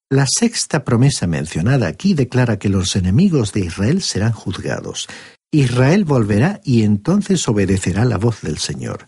La 0.10 0.26
sexta 0.28 0.84
promesa 0.84 1.26
mencionada 1.26 1.88
aquí 1.88 2.14
declara 2.14 2.60
que 2.60 2.70
los 2.70 2.96
enemigos 2.96 3.54
de 3.54 3.62
Israel 3.62 4.02
serán 4.02 4.34
juzgados, 4.34 5.08
Israel 5.54 6.04
volverá 6.04 6.62
y 6.64 6.82
entonces 6.82 7.48
obedecerá 7.48 8.06
la 8.06 8.18
voz 8.18 8.42
del 8.42 8.58
Señor. 8.58 9.08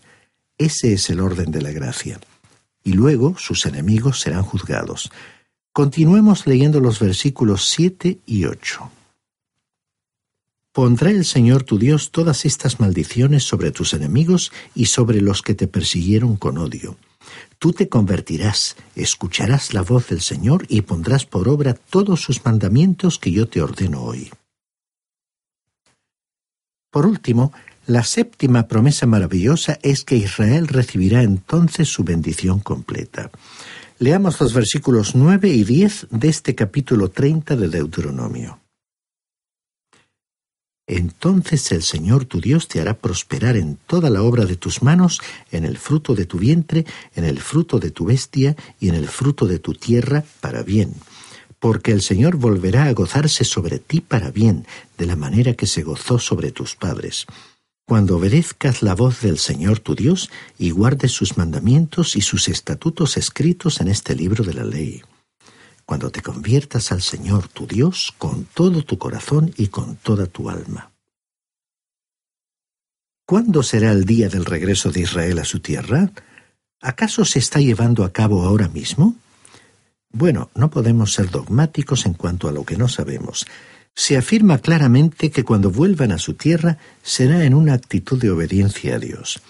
Ese 0.56 0.92
es 0.92 1.10
el 1.10 1.20
orden 1.20 1.50
de 1.50 1.60
la 1.60 1.72
gracia. 1.72 2.20
Y 2.86 2.92
luego 2.92 3.34
sus 3.36 3.66
enemigos 3.66 4.20
serán 4.20 4.44
juzgados. 4.44 5.10
Continuemos 5.72 6.46
leyendo 6.46 6.78
los 6.78 7.00
versículos 7.00 7.68
7 7.68 8.20
y 8.24 8.44
8. 8.44 8.92
Pondrá 10.70 11.10
el 11.10 11.24
Señor 11.24 11.64
tu 11.64 11.80
Dios 11.80 12.12
todas 12.12 12.44
estas 12.44 12.78
maldiciones 12.78 13.42
sobre 13.42 13.72
tus 13.72 13.92
enemigos 13.92 14.52
y 14.72 14.86
sobre 14.86 15.20
los 15.20 15.42
que 15.42 15.54
te 15.56 15.66
persiguieron 15.66 16.36
con 16.36 16.58
odio. 16.58 16.96
Tú 17.58 17.72
te 17.72 17.88
convertirás, 17.88 18.76
escucharás 18.94 19.74
la 19.74 19.82
voz 19.82 20.06
del 20.06 20.20
Señor 20.20 20.64
y 20.68 20.82
pondrás 20.82 21.26
por 21.26 21.48
obra 21.48 21.74
todos 21.74 22.20
sus 22.20 22.44
mandamientos 22.44 23.18
que 23.18 23.32
yo 23.32 23.48
te 23.48 23.62
ordeno 23.62 24.04
hoy. 24.04 24.30
Por 26.92 27.04
último, 27.04 27.52
la 27.86 28.02
séptima 28.02 28.66
promesa 28.66 29.06
maravillosa 29.06 29.78
es 29.82 30.04
que 30.04 30.16
Israel 30.16 30.66
recibirá 30.68 31.22
entonces 31.22 31.88
su 31.88 32.02
bendición 32.04 32.60
completa. 32.60 33.30
Leamos 33.98 34.40
los 34.40 34.52
versículos 34.52 35.14
9 35.14 35.48
y 35.48 35.64
10 35.64 36.08
de 36.10 36.28
este 36.28 36.54
capítulo 36.54 37.10
30 37.10 37.56
de 37.56 37.68
Deuteronomio. 37.68 38.60
Entonces 40.88 41.72
el 41.72 41.82
Señor 41.82 42.26
tu 42.26 42.40
Dios 42.40 42.68
te 42.68 42.80
hará 42.80 42.94
prosperar 42.94 43.56
en 43.56 43.76
toda 43.86 44.10
la 44.10 44.22
obra 44.22 44.44
de 44.44 44.56
tus 44.56 44.82
manos, 44.82 45.20
en 45.50 45.64
el 45.64 45.78
fruto 45.78 46.14
de 46.14 46.26
tu 46.26 46.38
vientre, 46.38 46.84
en 47.14 47.24
el 47.24 47.40
fruto 47.40 47.78
de 47.78 47.90
tu 47.90 48.04
bestia 48.04 48.56
y 48.78 48.88
en 48.88 48.94
el 48.94 49.08
fruto 49.08 49.46
de 49.46 49.58
tu 49.58 49.74
tierra, 49.74 50.24
para 50.40 50.62
bien 50.62 50.94
porque 51.58 51.90
el 51.90 52.02
Señor 52.02 52.36
volverá 52.36 52.84
a 52.84 52.92
gozarse 52.92 53.42
sobre 53.42 53.78
ti 53.78 54.00
para 54.00 54.30
bien, 54.30 54.66
de 54.98 55.06
la 55.06 55.16
manera 55.16 55.54
que 55.54 55.66
se 55.66 55.82
gozó 55.82 56.18
sobre 56.18 56.52
tus 56.52 56.76
padres. 56.76 57.26
Cuando 57.88 58.16
obedezcas 58.16 58.82
la 58.82 58.96
voz 58.96 59.20
del 59.20 59.38
Señor 59.38 59.78
tu 59.78 59.94
Dios 59.94 60.28
y 60.58 60.70
guardes 60.70 61.12
sus 61.12 61.36
mandamientos 61.36 62.16
y 62.16 62.20
sus 62.20 62.48
estatutos 62.48 63.16
escritos 63.16 63.80
en 63.80 63.86
este 63.86 64.16
libro 64.16 64.42
de 64.42 64.54
la 64.54 64.64
ley. 64.64 65.02
Cuando 65.84 66.10
te 66.10 66.20
conviertas 66.20 66.90
al 66.90 67.00
Señor 67.00 67.46
tu 67.46 67.68
Dios 67.68 68.12
con 68.18 68.44
todo 68.46 68.82
tu 68.82 68.98
corazón 68.98 69.54
y 69.56 69.68
con 69.68 69.94
toda 69.94 70.26
tu 70.26 70.50
alma. 70.50 70.90
¿Cuándo 73.24 73.62
será 73.62 73.92
el 73.92 74.04
día 74.04 74.28
del 74.28 74.46
regreso 74.46 74.90
de 74.90 75.02
Israel 75.02 75.38
a 75.38 75.44
su 75.44 75.60
tierra? 75.60 76.10
¿Acaso 76.80 77.24
se 77.24 77.38
está 77.38 77.60
llevando 77.60 78.02
a 78.02 78.12
cabo 78.12 78.42
ahora 78.42 78.66
mismo? 78.66 79.14
Bueno, 80.10 80.50
no 80.56 80.70
podemos 80.70 81.12
ser 81.12 81.30
dogmáticos 81.30 82.04
en 82.04 82.14
cuanto 82.14 82.48
a 82.48 82.52
lo 82.52 82.64
que 82.64 82.76
no 82.76 82.88
sabemos. 82.88 83.46
Se 83.96 84.18
afirma 84.18 84.58
claramente 84.58 85.30
que 85.30 85.42
cuando 85.42 85.70
vuelvan 85.70 86.12
a 86.12 86.18
su 86.18 86.34
tierra 86.34 86.76
será 87.02 87.44
en 87.44 87.54
una 87.54 87.72
actitud 87.72 88.20
de 88.20 88.30
obediencia 88.30 88.96
a 88.96 88.98
Dios. 88.98 89.40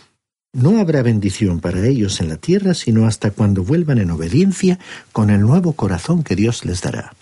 No 0.53 0.79
habrá 0.79 1.03
bendición 1.03 1.61
para 1.61 1.85
ellos 1.85 2.21
en 2.21 2.29
la 2.29 2.37
tierra 2.37 2.73
sino 2.73 3.07
hasta 3.07 3.33
cuando 3.33 3.65
vuelvan 3.65 3.99
en 3.99 4.13
obediencia 4.13 4.79
con 5.13 5.31
el 5.31 5.41
nuevo 5.41 5.73
corazón 5.73 6.23
que 6.23 6.37
Dios 6.37 6.65
les 6.65 6.81
dará. 6.81 7.15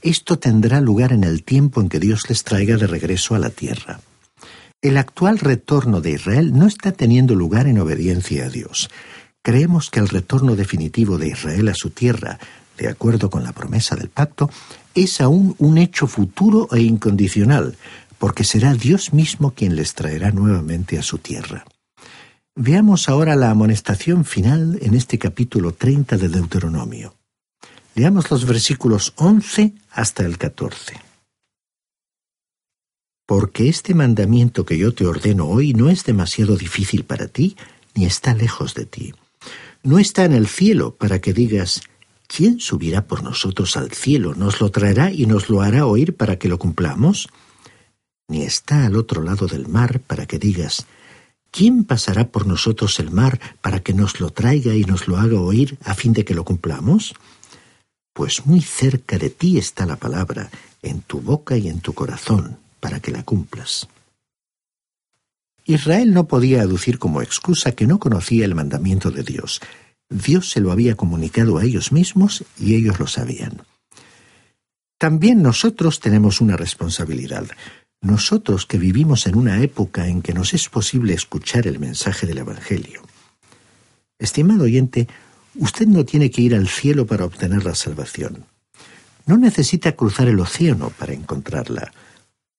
Esto 0.00 0.38
tendrá 0.38 0.80
lugar 0.80 1.12
en 1.12 1.24
el 1.24 1.42
tiempo 1.42 1.80
en 1.80 1.90
que 1.90 2.00
Dios 2.00 2.28
les 2.28 2.42
traiga 2.42 2.76
de 2.76 2.86
regreso 2.86 3.34
a 3.34 3.38
la 3.38 3.50
tierra. 3.50 4.00
El 4.80 4.96
actual 4.96 5.38
retorno 5.38 6.00
de 6.00 6.12
Israel 6.12 6.52
no 6.54 6.66
está 6.66 6.92
teniendo 6.92 7.34
lugar 7.34 7.66
en 7.66 7.78
obediencia 7.78 8.46
a 8.46 8.48
Dios. 8.48 8.88
Creemos 9.42 9.90
que 9.90 10.00
el 10.00 10.08
retorno 10.08 10.56
definitivo 10.56 11.18
de 11.18 11.28
Israel 11.28 11.68
a 11.68 11.74
su 11.74 11.90
tierra 11.90 12.38
de 12.76 12.88
acuerdo 12.88 13.30
con 13.30 13.42
la 13.42 13.52
promesa 13.52 13.96
del 13.96 14.08
pacto, 14.08 14.50
es 14.96 15.20
aún 15.20 15.54
un 15.58 15.78
hecho 15.78 16.06
futuro 16.06 16.68
e 16.72 16.80
incondicional, 16.80 17.76
porque 18.18 18.42
será 18.42 18.74
Dios 18.74 19.12
mismo 19.12 19.52
quien 19.52 19.76
les 19.76 19.94
traerá 19.94 20.32
nuevamente 20.32 20.98
a 20.98 21.02
su 21.02 21.18
tierra. 21.18 21.64
Veamos 22.56 23.10
ahora 23.10 23.36
la 23.36 23.50
amonestación 23.50 24.24
final 24.24 24.78
en 24.80 24.94
este 24.94 25.18
capítulo 25.18 25.72
30 25.72 26.16
de 26.16 26.28
Deuteronomio. 26.28 27.14
Leamos 27.94 28.30
los 28.30 28.46
versículos 28.46 29.12
11 29.16 29.74
hasta 29.90 30.24
el 30.24 30.38
14. 30.38 30.94
Porque 33.26 33.68
este 33.68 33.94
mandamiento 33.94 34.64
que 34.64 34.78
yo 34.78 34.94
te 34.94 35.06
ordeno 35.06 35.46
hoy 35.46 35.74
no 35.74 35.90
es 35.90 36.04
demasiado 36.04 36.56
difícil 36.56 37.04
para 37.04 37.26
ti, 37.26 37.56
ni 37.94 38.06
está 38.06 38.34
lejos 38.34 38.74
de 38.74 38.86
ti. 38.86 39.14
No 39.82 39.98
está 39.98 40.24
en 40.24 40.32
el 40.32 40.46
cielo 40.46 40.94
para 40.94 41.20
que 41.20 41.34
digas, 41.34 41.82
¿quién 42.26 42.60
subirá 42.60 43.06
por 43.06 43.22
nosotros 43.22 43.76
al 43.76 43.92
cielo? 43.92 44.34
¿Nos 44.34 44.60
lo 44.60 44.70
traerá 44.70 45.12
y 45.12 45.26
nos 45.26 45.48
lo 45.48 45.62
hará 45.62 45.86
oír 45.86 46.16
para 46.16 46.38
que 46.38 46.48
lo 46.48 46.58
cumplamos? 46.58 47.28
Ni 48.28 48.42
está 48.42 48.86
al 48.86 48.96
otro 48.96 49.22
lado 49.22 49.46
del 49.46 49.68
mar 49.68 50.00
para 50.00 50.26
que 50.26 50.38
digas, 50.38 50.86
¿quién 51.50 51.84
pasará 51.84 52.28
por 52.28 52.46
nosotros 52.46 52.98
el 52.98 53.10
mar 53.10 53.40
para 53.60 53.80
que 53.80 53.94
nos 53.94 54.20
lo 54.20 54.30
traiga 54.30 54.74
y 54.74 54.84
nos 54.84 55.08
lo 55.08 55.16
haga 55.16 55.40
oír 55.40 55.78
a 55.84 55.94
fin 55.94 56.12
de 56.12 56.24
que 56.24 56.34
lo 56.34 56.44
cumplamos? 56.44 57.14
Pues 58.12 58.46
muy 58.46 58.62
cerca 58.62 59.18
de 59.18 59.30
ti 59.30 59.58
está 59.58 59.86
la 59.86 59.96
palabra, 59.96 60.50
en 60.82 61.02
tu 61.02 61.20
boca 61.20 61.56
y 61.56 61.68
en 61.68 61.80
tu 61.80 61.92
corazón 61.92 62.58
para 62.80 63.00
que 63.00 63.10
la 63.10 63.22
cumplas. 63.22 63.88
Israel 65.64 66.14
no 66.14 66.28
podía 66.28 66.62
aducir 66.62 66.98
como 66.98 67.22
excusa 67.22 67.72
que 67.72 67.88
no 67.88 67.98
conocía 67.98 68.44
el 68.44 68.54
mandamiento 68.54 69.10
de 69.10 69.24
Dios. 69.24 69.60
Dios 70.08 70.50
se 70.50 70.60
lo 70.60 70.72
había 70.72 70.94
comunicado 70.94 71.58
a 71.58 71.64
ellos 71.64 71.92
mismos 71.92 72.44
y 72.58 72.74
ellos 72.74 73.00
lo 73.00 73.06
sabían. 73.06 73.62
También 74.98 75.42
nosotros 75.42 76.00
tenemos 76.00 76.40
una 76.40 76.56
responsabilidad. 76.56 77.46
Nosotros 78.00 78.66
que 78.66 78.78
vivimos 78.78 79.26
en 79.26 79.36
una 79.36 79.60
época 79.62 80.06
en 80.06 80.22
que 80.22 80.32
nos 80.32 80.54
es 80.54 80.68
posible 80.68 81.12
escuchar 81.12 81.66
el 81.66 81.78
mensaje 81.78 82.26
del 82.26 82.38
Evangelio. 82.38 83.02
Estimado 84.18 84.64
oyente, 84.64 85.08
usted 85.56 85.86
no 85.86 86.04
tiene 86.04 86.30
que 86.30 86.42
ir 86.42 86.54
al 86.54 86.68
cielo 86.68 87.06
para 87.06 87.24
obtener 87.24 87.64
la 87.64 87.74
salvación. 87.74 88.46
No 89.26 89.36
necesita 89.36 89.92
cruzar 89.92 90.28
el 90.28 90.38
océano 90.38 90.90
para 90.90 91.12
encontrarla. 91.12 91.92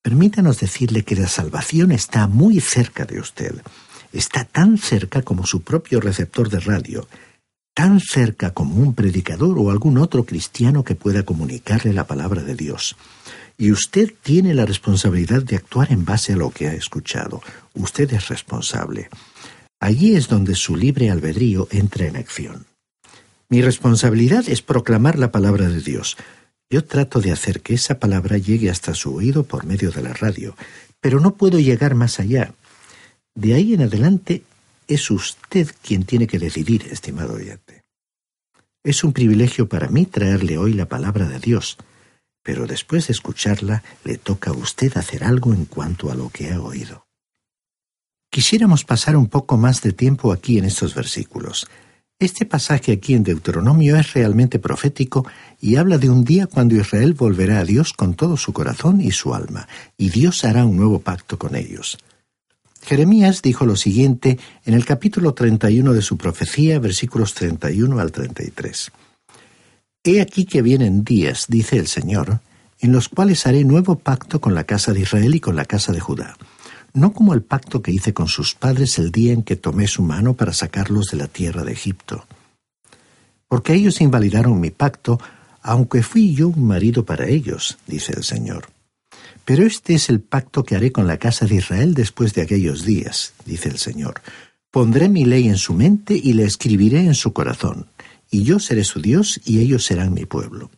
Permítanos 0.02 0.60
decirle 0.60 1.02
que 1.02 1.16
la 1.16 1.28
salvación 1.28 1.92
está 1.92 2.28
muy 2.28 2.60
cerca 2.60 3.04
de 3.04 3.18
usted. 3.18 3.62
Está 4.12 4.44
tan 4.44 4.78
cerca 4.78 5.22
como 5.22 5.46
su 5.46 5.62
propio 5.62 6.00
receptor 6.00 6.50
de 6.50 6.60
radio, 6.60 7.08
tan 7.78 8.00
cerca 8.00 8.50
como 8.50 8.74
un 8.74 8.92
predicador 8.92 9.56
o 9.56 9.70
algún 9.70 9.98
otro 9.98 10.26
cristiano 10.26 10.82
que 10.82 10.96
pueda 10.96 11.22
comunicarle 11.22 11.92
la 11.92 12.08
palabra 12.08 12.42
de 12.42 12.56
Dios. 12.56 12.96
Y 13.56 13.70
usted 13.70 14.12
tiene 14.20 14.52
la 14.52 14.66
responsabilidad 14.66 15.44
de 15.44 15.54
actuar 15.54 15.92
en 15.92 16.04
base 16.04 16.32
a 16.32 16.36
lo 16.36 16.50
que 16.50 16.66
ha 16.66 16.72
escuchado. 16.72 17.40
Usted 17.74 18.12
es 18.14 18.30
responsable. 18.30 19.08
Allí 19.78 20.16
es 20.16 20.26
donde 20.26 20.56
su 20.56 20.74
libre 20.74 21.08
albedrío 21.08 21.68
entra 21.70 22.06
en 22.06 22.16
acción. 22.16 22.66
Mi 23.48 23.62
responsabilidad 23.62 24.48
es 24.48 24.60
proclamar 24.60 25.16
la 25.16 25.30
palabra 25.30 25.68
de 25.68 25.80
Dios, 25.80 26.16
yo 26.68 26.84
trato 26.84 27.20
de 27.20 27.30
hacer 27.30 27.60
que 27.60 27.74
esa 27.74 28.00
palabra 28.00 28.38
llegue 28.38 28.70
hasta 28.70 28.92
su 28.92 29.14
oído 29.14 29.44
por 29.44 29.64
medio 29.64 29.92
de 29.92 30.02
la 30.02 30.14
radio, 30.14 30.56
pero 31.00 31.20
no 31.20 31.34
puedo 31.34 31.60
llegar 31.60 31.94
más 31.94 32.18
allá. 32.18 32.54
De 33.36 33.54
ahí 33.54 33.72
en 33.74 33.82
adelante 33.82 34.42
es 34.88 35.10
usted 35.10 35.70
quien 35.82 36.04
tiene 36.04 36.26
que 36.26 36.38
decidir, 36.38 36.88
estimado 36.90 37.34
oyente. 37.34 37.84
Es 38.82 39.04
un 39.04 39.12
privilegio 39.12 39.68
para 39.68 39.88
mí 39.88 40.06
traerle 40.06 40.56
hoy 40.56 40.72
la 40.72 40.88
palabra 40.88 41.28
de 41.28 41.38
Dios, 41.38 41.76
pero 42.42 42.66
después 42.66 43.06
de 43.06 43.12
escucharla 43.12 43.84
le 44.04 44.16
toca 44.16 44.50
a 44.50 44.54
usted 44.54 44.96
hacer 44.96 45.24
algo 45.24 45.52
en 45.52 45.66
cuanto 45.66 46.10
a 46.10 46.14
lo 46.14 46.30
que 46.30 46.50
ha 46.50 46.60
oído. 46.60 47.06
Quisiéramos 48.30 48.84
pasar 48.84 49.16
un 49.16 49.28
poco 49.28 49.58
más 49.58 49.82
de 49.82 49.92
tiempo 49.92 50.32
aquí 50.32 50.58
en 50.58 50.64
estos 50.64 50.94
versículos. 50.94 51.68
Este 52.18 52.46
pasaje 52.46 52.92
aquí 52.92 53.14
en 53.14 53.22
Deuteronomio 53.22 53.96
es 53.96 54.14
realmente 54.14 54.58
profético 54.58 55.26
y 55.60 55.76
habla 55.76 55.98
de 55.98 56.08
un 56.08 56.24
día 56.24 56.46
cuando 56.46 56.74
Israel 56.74 57.12
volverá 57.14 57.58
a 57.58 57.64
Dios 57.64 57.92
con 57.92 58.14
todo 58.14 58.36
su 58.36 58.52
corazón 58.52 59.00
y 59.00 59.10
su 59.12 59.34
alma, 59.34 59.68
y 59.96 60.08
Dios 60.08 60.44
hará 60.44 60.64
un 60.64 60.76
nuevo 60.76 61.00
pacto 61.00 61.38
con 61.38 61.54
ellos. 61.54 61.98
Jeremías 62.88 63.42
dijo 63.42 63.66
lo 63.66 63.76
siguiente 63.76 64.38
en 64.64 64.72
el 64.72 64.86
capítulo 64.86 65.34
31 65.34 65.92
de 65.92 66.00
su 66.00 66.16
profecía, 66.16 66.78
versículos 66.78 67.34
31 67.34 68.00
al 68.00 68.10
33. 68.12 68.90
He 70.04 70.22
aquí 70.22 70.46
que 70.46 70.62
vienen 70.62 71.04
días, 71.04 71.44
dice 71.48 71.76
el 71.76 71.86
Señor, 71.86 72.40
en 72.80 72.92
los 72.92 73.10
cuales 73.10 73.46
haré 73.46 73.64
nuevo 73.64 73.98
pacto 73.98 74.40
con 74.40 74.54
la 74.54 74.64
casa 74.64 74.94
de 74.94 75.00
Israel 75.00 75.34
y 75.34 75.40
con 75.40 75.54
la 75.54 75.66
casa 75.66 75.92
de 75.92 76.00
Judá 76.00 76.34
no 76.94 77.12
como 77.12 77.34
el 77.34 77.42
pacto 77.42 77.82
que 77.82 77.92
hice 77.92 78.14
con 78.14 78.28
sus 78.28 78.54
padres 78.54 78.98
el 78.98 79.12
día 79.12 79.34
en 79.34 79.42
que 79.42 79.56
tomé 79.56 79.86
su 79.86 80.02
mano 80.02 80.32
para 80.32 80.54
sacarlos 80.54 81.08
de 81.10 81.18
la 81.18 81.28
tierra 81.28 81.62
de 81.62 81.72
Egipto. 81.72 82.24
Porque 83.46 83.74
ellos 83.74 84.00
invalidaron 84.00 84.58
mi 84.58 84.70
pacto, 84.70 85.20
aunque 85.60 86.02
fui 86.02 86.34
yo 86.34 86.48
un 86.48 86.66
marido 86.66 87.04
para 87.04 87.28
ellos, 87.28 87.76
dice 87.86 88.14
el 88.16 88.24
Señor. 88.24 88.70
Pero 89.48 89.64
este 89.64 89.94
es 89.94 90.10
el 90.10 90.20
pacto 90.20 90.62
que 90.62 90.76
haré 90.76 90.92
con 90.92 91.06
la 91.06 91.16
casa 91.16 91.46
de 91.46 91.54
Israel 91.54 91.94
después 91.94 92.34
de 92.34 92.42
aquellos 92.42 92.84
días, 92.84 93.32
dice 93.46 93.70
el 93.70 93.78
Señor. 93.78 94.20
Pondré 94.70 95.08
mi 95.08 95.24
ley 95.24 95.48
en 95.48 95.56
su 95.56 95.72
mente 95.72 96.12
y 96.22 96.34
la 96.34 96.42
escribiré 96.42 97.00
en 97.00 97.14
su 97.14 97.32
corazón, 97.32 97.86
y 98.30 98.42
yo 98.42 98.58
seré 98.58 98.84
su 98.84 99.00
Dios 99.00 99.40
y 99.46 99.60
ellos 99.60 99.86
serán 99.86 100.12
mi 100.12 100.26
pueblo. 100.26 100.70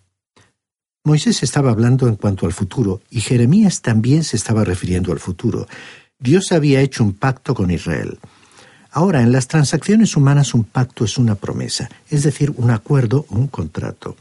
Moisés 1.02 1.42
estaba 1.42 1.72
hablando 1.72 2.06
en 2.06 2.14
cuanto 2.14 2.46
al 2.46 2.52
futuro, 2.52 3.00
y 3.10 3.22
Jeremías 3.22 3.82
también 3.82 4.22
se 4.22 4.36
estaba 4.36 4.64
refiriendo 4.64 5.10
al 5.10 5.18
futuro, 5.18 5.66
Dios 6.20 6.52
había 6.52 6.80
hecho 6.80 7.02
un 7.02 7.14
pacto 7.14 7.56
con 7.56 7.72
Israel. 7.72 8.20
Ahora, 8.92 9.22
en 9.22 9.32
las 9.32 9.48
transacciones 9.48 10.16
humanas 10.16 10.54
un 10.54 10.62
pacto 10.62 11.04
es 11.04 11.18
una 11.18 11.34
promesa, 11.34 11.90
es 12.08 12.22
decir, 12.22 12.52
un 12.56 12.70
acuerdo 12.70 13.26
o 13.30 13.34
un 13.34 13.48
contrato. 13.48 14.14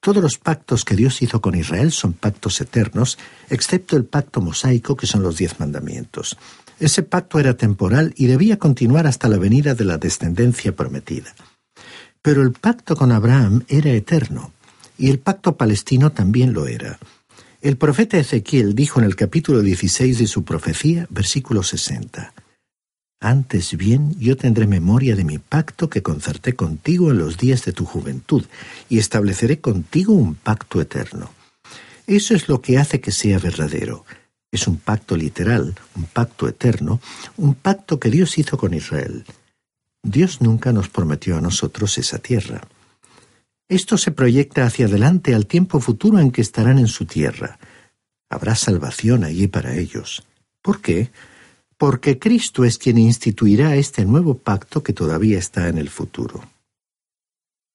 Todos 0.00 0.22
los 0.22 0.38
pactos 0.38 0.84
que 0.84 0.94
Dios 0.94 1.20
hizo 1.22 1.40
con 1.40 1.54
Israel 1.54 1.90
son 1.90 2.12
pactos 2.12 2.60
eternos, 2.60 3.18
excepto 3.50 3.96
el 3.96 4.04
pacto 4.04 4.40
mosaico 4.40 4.96
que 4.96 5.06
son 5.06 5.22
los 5.22 5.36
diez 5.36 5.58
mandamientos. 5.58 6.36
Ese 6.78 7.02
pacto 7.02 7.40
era 7.40 7.56
temporal 7.56 8.14
y 8.16 8.26
debía 8.26 8.58
continuar 8.58 9.06
hasta 9.08 9.28
la 9.28 9.38
venida 9.38 9.74
de 9.74 9.84
la 9.84 9.98
descendencia 9.98 10.76
prometida. 10.76 11.34
Pero 12.22 12.42
el 12.42 12.52
pacto 12.52 12.94
con 12.94 13.10
Abraham 13.10 13.64
era 13.68 13.90
eterno, 13.90 14.52
y 14.96 15.10
el 15.10 15.18
pacto 15.18 15.56
palestino 15.56 16.12
también 16.12 16.52
lo 16.52 16.68
era. 16.68 16.98
El 17.60 17.76
profeta 17.76 18.18
Ezequiel 18.18 18.76
dijo 18.76 19.00
en 19.00 19.06
el 19.06 19.16
capítulo 19.16 19.62
16 19.62 20.18
de 20.18 20.26
su 20.28 20.44
profecía, 20.44 21.08
versículo 21.10 21.64
60, 21.64 22.32
Antes 23.20 23.76
bien 23.76 24.14
yo 24.18 24.36
tendré 24.36 24.66
memoria 24.66 25.16
de 25.16 25.24
mi 25.24 25.38
pacto 25.38 25.90
que 25.90 26.02
concerté 26.02 26.54
contigo 26.54 27.10
en 27.10 27.18
los 27.18 27.36
días 27.36 27.64
de 27.64 27.72
tu 27.72 27.84
juventud, 27.84 28.44
y 28.88 28.98
estableceré 28.98 29.60
contigo 29.60 30.12
un 30.12 30.34
pacto 30.34 30.80
eterno. 30.80 31.30
Eso 32.06 32.34
es 32.34 32.48
lo 32.48 32.62
que 32.62 32.78
hace 32.78 33.00
que 33.00 33.12
sea 33.12 33.38
verdadero. 33.38 34.04
Es 34.50 34.66
un 34.66 34.78
pacto 34.78 35.16
literal, 35.16 35.74
un 35.94 36.04
pacto 36.04 36.48
eterno, 36.48 37.00
un 37.36 37.54
pacto 37.54 38.00
que 38.00 38.10
Dios 38.10 38.38
hizo 38.38 38.56
con 38.56 38.72
Israel. 38.72 39.24
Dios 40.02 40.40
nunca 40.40 40.72
nos 40.72 40.88
prometió 40.88 41.36
a 41.36 41.40
nosotros 41.40 41.98
esa 41.98 42.18
tierra. 42.18 42.62
Esto 43.68 43.98
se 43.98 44.12
proyecta 44.12 44.64
hacia 44.64 44.86
adelante 44.86 45.34
al 45.34 45.46
tiempo 45.46 45.80
futuro 45.80 46.18
en 46.18 46.30
que 46.30 46.40
estarán 46.40 46.78
en 46.78 46.86
su 46.86 47.04
tierra. 47.04 47.58
Habrá 48.30 48.54
salvación 48.54 49.24
allí 49.24 49.48
para 49.48 49.74
ellos. 49.74 50.24
¿Por 50.62 50.80
qué? 50.80 51.10
Porque 51.78 52.18
Cristo 52.18 52.64
es 52.64 52.76
quien 52.76 52.98
instituirá 52.98 53.76
este 53.76 54.04
nuevo 54.04 54.36
pacto 54.36 54.82
que 54.82 54.92
todavía 54.92 55.38
está 55.38 55.68
en 55.68 55.78
el 55.78 55.88
futuro. 55.88 56.42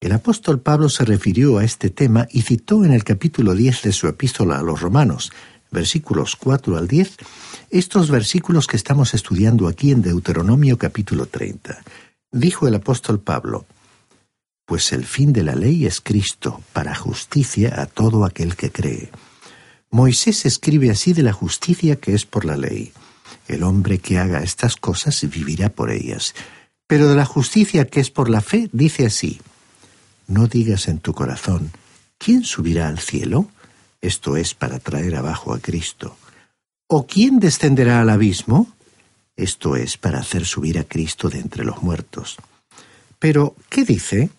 El 0.01 0.11
apóstol 0.11 0.59
Pablo 0.59 0.89
se 0.89 1.05
refirió 1.05 1.57
a 1.57 1.63
este 1.63 1.89
tema 1.89 2.27
y 2.29 2.41
citó 2.41 2.83
en 2.83 2.91
el 2.91 3.05
capítulo 3.05 3.55
10 3.55 3.83
de 3.83 3.93
su 3.93 4.09
epístola 4.09 4.59
a 4.59 4.61
los 4.61 4.81
romanos, 4.81 5.31
versículos 5.71 6.35
4 6.35 6.77
al 6.77 6.89
10, 6.89 7.15
estos 7.69 8.11
versículos 8.11 8.67
que 8.67 8.75
estamos 8.75 9.13
estudiando 9.13 9.69
aquí 9.69 9.91
en 9.91 10.01
Deuteronomio 10.01 10.77
capítulo 10.77 11.25
30. 11.25 11.81
Dijo 12.33 12.67
el 12.67 12.75
apóstol 12.75 13.21
Pablo, 13.21 13.65
pues 14.65 14.91
el 14.91 15.05
fin 15.05 15.31
de 15.31 15.43
la 15.43 15.55
ley 15.55 15.85
es 15.85 16.01
Cristo, 16.01 16.61
para 16.73 16.93
justicia 16.93 17.81
a 17.81 17.85
todo 17.85 18.25
aquel 18.25 18.57
que 18.57 18.69
cree. 18.69 19.09
Moisés 19.89 20.45
escribe 20.45 20.89
así 20.89 21.13
de 21.13 21.23
la 21.23 21.31
justicia 21.31 21.95
que 21.95 22.13
es 22.13 22.25
por 22.25 22.43
la 22.43 22.57
ley. 22.57 22.91
El 23.47 23.63
hombre 23.63 23.99
que 23.99 24.17
haga 24.17 24.43
estas 24.43 24.75
cosas 24.77 25.21
vivirá 25.29 25.69
por 25.69 25.91
ellas. 25.91 26.33
Pero 26.87 27.07
de 27.07 27.15
la 27.15 27.25
justicia 27.25 27.85
que 27.85 27.99
es 27.99 28.09
por 28.09 28.29
la 28.29 28.41
fe 28.41 28.69
dice 28.71 29.05
así, 29.05 29.41
no 30.27 30.47
digas 30.47 30.87
en 30.87 30.99
tu 30.99 31.13
corazón, 31.13 31.71
¿quién 32.17 32.43
subirá 32.43 32.87
al 32.87 32.99
cielo? 32.99 33.49
Esto 34.01 34.37
es 34.37 34.53
para 34.53 34.79
traer 34.79 35.15
abajo 35.15 35.53
a 35.53 35.59
Cristo. 35.59 36.17
¿O 36.87 37.07
quién 37.07 37.39
descenderá 37.39 38.01
al 38.01 38.09
abismo? 38.09 38.67
Esto 39.35 39.75
es 39.75 39.97
para 39.97 40.19
hacer 40.19 40.45
subir 40.45 40.77
a 40.77 40.83
Cristo 40.83 41.29
de 41.29 41.39
entre 41.39 41.63
los 41.65 41.81
muertos. 41.81 42.37
Pero, 43.17 43.55
¿qué 43.69 43.83
dice? 43.83 44.29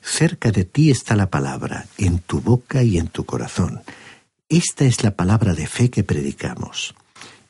Cerca 0.00 0.50
de 0.50 0.64
ti 0.64 0.90
está 0.90 1.16
la 1.16 1.30
palabra, 1.30 1.86
en 1.98 2.20
tu 2.20 2.40
boca 2.40 2.82
y 2.82 2.98
en 2.98 3.08
tu 3.08 3.24
corazón. 3.24 3.82
Esta 4.48 4.84
es 4.84 5.02
la 5.02 5.10
palabra 5.12 5.54
de 5.54 5.66
fe 5.66 5.90
que 5.90 6.04
predicamos. 6.04 6.94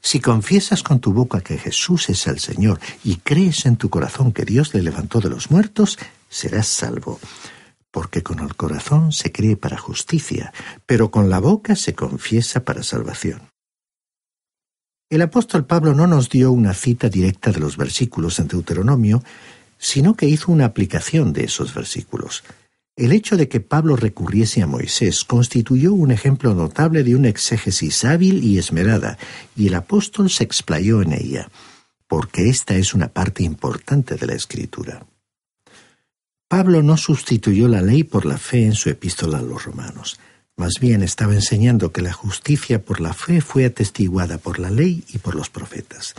Si 0.04 0.20
confiesas 0.20 0.82
con 0.82 1.00
tu 1.00 1.14
boca 1.14 1.40
que 1.40 1.56
Jesús 1.56 2.10
es 2.10 2.26
el 2.26 2.38
Señor 2.38 2.78
y 3.04 3.16
crees 3.16 3.64
en 3.64 3.78
tu 3.78 3.88
corazón 3.88 4.32
que 4.32 4.44
Dios 4.44 4.74
le 4.74 4.82
levantó 4.82 5.18
de 5.18 5.30
los 5.30 5.50
muertos, 5.50 5.98
serás 6.28 6.68
salvo. 6.68 7.18
porque 7.90 8.24
con 8.24 8.40
el 8.40 8.56
corazón 8.56 9.12
se 9.12 9.30
cree 9.30 9.56
para 9.56 9.78
justicia, 9.78 10.52
pero 10.84 11.12
con 11.12 11.30
la 11.30 11.38
boca 11.38 11.76
se 11.76 11.94
confiesa 11.94 12.64
para 12.64 12.82
salvación. 12.82 13.40
El 15.08 15.22
apóstol 15.22 15.64
Pablo 15.64 15.94
no 15.94 16.08
nos 16.08 16.28
dio 16.28 16.50
una 16.50 16.74
cita 16.74 17.08
directa 17.08 17.52
de 17.52 17.60
los 17.60 17.76
versículos 17.76 18.40
en 18.40 18.48
Deuteronomio, 18.48 19.22
sino 19.78 20.16
que 20.16 20.26
hizo 20.26 20.50
una 20.50 20.64
aplicación 20.64 21.32
de 21.32 21.44
esos 21.44 21.72
versículos. 21.72 22.42
El 22.96 23.10
hecho 23.10 23.36
de 23.36 23.48
que 23.48 23.58
Pablo 23.58 23.96
recurriese 23.96 24.62
a 24.62 24.68
Moisés 24.68 25.24
constituyó 25.24 25.92
un 25.94 26.12
ejemplo 26.12 26.54
notable 26.54 27.02
de 27.02 27.16
una 27.16 27.28
exégesis 27.28 28.04
hábil 28.04 28.44
y 28.44 28.58
esmerada, 28.58 29.18
y 29.56 29.66
el 29.66 29.74
apóstol 29.74 30.30
se 30.30 30.44
explayó 30.44 31.02
en 31.02 31.12
ella, 31.12 31.50
porque 32.06 32.48
esta 32.48 32.76
es 32.76 32.94
una 32.94 33.08
parte 33.08 33.42
importante 33.42 34.14
de 34.14 34.26
la 34.26 34.34
escritura. 34.34 35.06
Pablo 36.46 36.84
no 36.84 36.96
sustituyó 36.96 37.66
la 37.66 37.82
ley 37.82 38.04
por 38.04 38.26
la 38.26 38.38
fe 38.38 38.64
en 38.64 38.74
su 38.74 38.90
epístola 38.90 39.38
a 39.38 39.42
los 39.42 39.64
romanos. 39.64 40.20
Más 40.56 40.74
bien 40.80 41.02
estaba 41.02 41.34
enseñando 41.34 41.90
que 41.90 42.00
la 42.00 42.12
justicia 42.12 42.80
por 42.80 43.00
la 43.00 43.12
fe 43.12 43.40
fue 43.40 43.64
atestiguada 43.64 44.38
por 44.38 44.60
la 44.60 44.70
ley 44.70 45.02
y 45.12 45.18
por 45.18 45.34
los 45.34 45.50
profetas. 45.50 46.14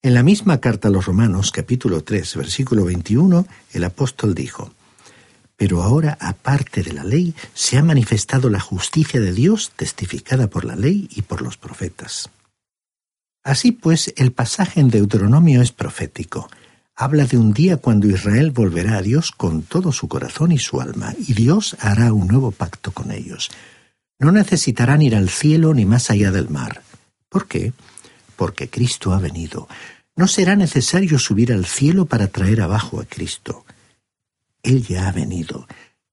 En 0.00 0.14
la 0.14 0.22
misma 0.22 0.60
carta 0.60 0.86
a 0.86 0.90
los 0.92 1.06
Romanos, 1.06 1.50
capítulo 1.50 2.04
3, 2.04 2.36
versículo 2.36 2.84
21, 2.84 3.48
el 3.72 3.82
apóstol 3.82 4.34
dijo, 4.34 4.70
pero 5.56 5.82
ahora, 5.82 6.18
aparte 6.20 6.82
de 6.82 6.92
la 6.92 7.04
ley, 7.04 7.34
se 7.54 7.78
ha 7.78 7.82
manifestado 7.82 8.50
la 8.50 8.60
justicia 8.60 9.20
de 9.20 9.32
Dios 9.32 9.72
testificada 9.76 10.48
por 10.48 10.64
la 10.64 10.76
ley 10.76 11.08
y 11.10 11.22
por 11.22 11.42
los 11.42 11.56
profetas. 11.56 12.28
Así 13.44 13.72
pues, 13.72 14.12
el 14.16 14.32
pasaje 14.32 14.80
en 14.80 14.88
Deuteronomio 14.88 15.62
es 15.62 15.70
profético. 15.70 16.48
Habla 16.96 17.26
de 17.26 17.36
un 17.36 17.52
día 17.52 17.76
cuando 17.76 18.08
Israel 18.08 18.50
volverá 18.50 18.96
a 18.96 19.02
Dios 19.02 19.32
con 19.32 19.62
todo 19.62 19.92
su 19.92 20.08
corazón 20.08 20.52
y 20.52 20.58
su 20.58 20.80
alma, 20.80 21.14
y 21.18 21.34
Dios 21.34 21.76
hará 21.80 22.12
un 22.12 22.26
nuevo 22.26 22.52
pacto 22.52 22.92
con 22.92 23.10
ellos. 23.10 23.50
No 24.18 24.32
necesitarán 24.32 25.02
ir 25.02 25.14
al 25.14 25.28
cielo 25.28 25.74
ni 25.74 25.84
más 25.84 26.10
allá 26.10 26.30
del 26.30 26.48
mar. 26.48 26.82
¿Por 27.28 27.46
qué? 27.46 27.72
Porque 28.36 28.70
Cristo 28.70 29.12
ha 29.12 29.18
venido. 29.18 29.68
No 30.16 30.28
será 30.28 30.56
necesario 30.56 31.18
subir 31.18 31.52
al 31.52 31.66
cielo 31.66 32.06
para 32.06 32.28
traer 32.28 32.60
abajo 32.60 33.00
a 33.00 33.04
Cristo. 33.04 33.63
Él 34.64 34.84
ya 34.84 35.08
ha 35.08 35.12
venido. 35.12 35.68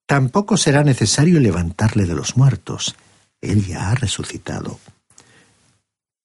Tampoco 0.06 0.56
será 0.56 0.84
necesario 0.84 1.40
levantarle 1.40 2.06
de 2.06 2.14
los 2.14 2.36
muertos. 2.36 2.94
Él 3.40 3.66
ya 3.66 3.90
ha 3.90 3.94
resucitado. 3.96 4.78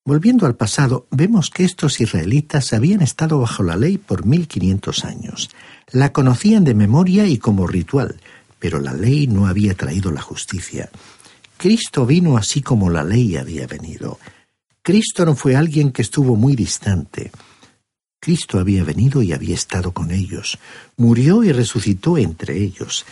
Volviendo 0.05 0.45
al 0.45 0.55
pasado, 0.55 1.07
vemos 1.09 1.49
que 1.49 1.65
estos 1.65 1.99
israelitas 1.99 2.71
habían 2.73 3.01
estado 3.01 3.39
bajo 3.39 3.63
la 3.63 3.75
ley 3.75 3.97
por 3.97 4.25
mil 4.25 4.47
quinientos 4.47 5.03
años. 5.03 5.49
La 5.91 6.13
conocían 6.13 6.63
de 6.63 6.75
memoria 6.75 7.27
y 7.27 7.39
como 7.39 7.67
ritual, 7.67 8.19
pero 8.59 8.79
la 8.79 8.93
ley 8.93 9.27
no 9.27 9.47
había 9.47 9.73
traído 9.73 10.11
la 10.11 10.21
justicia. 10.21 10.89
Cristo 11.57 12.05
vino 12.05 12.37
así 12.37 12.61
como 12.61 12.89
la 12.89 13.03
ley 13.03 13.35
había 13.35 13.67
venido. 13.67 14.19
Cristo 14.81 15.25
no 15.25 15.35
fue 15.35 15.55
alguien 15.55 15.91
que 15.91 16.03
estuvo 16.03 16.35
muy 16.35 16.55
distante. 16.55 17.31
Cristo 18.27 18.59
había 18.59 18.83
venido 18.83 19.21
y 19.21 19.31
había 19.31 19.55
estado 19.55 19.93
con 19.93 20.11
ellos, 20.11 20.59
murió 20.97 21.45
y 21.45 21.53
resucitó 21.53 22.17
entre 22.17 22.61
ellos. 22.61 23.05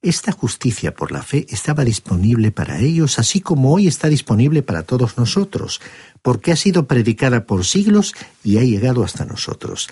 Esta 0.00 0.32
justicia 0.32 0.94
por 0.94 1.12
la 1.12 1.22
fe 1.22 1.44
estaba 1.50 1.84
disponible 1.84 2.52
para 2.52 2.80
ellos, 2.80 3.18
así 3.18 3.42
como 3.42 3.74
hoy 3.74 3.86
está 3.86 4.08
disponible 4.08 4.62
para 4.62 4.82
todos 4.84 5.18
nosotros, 5.18 5.82
porque 6.22 6.52
ha 6.52 6.56
sido 6.56 6.86
predicada 6.86 7.44
por 7.44 7.66
siglos 7.66 8.14
y 8.42 8.56
ha 8.56 8.62
llegado 8.62 9.04
hasta 9.04 9.26
nosotros. 9.26 9.88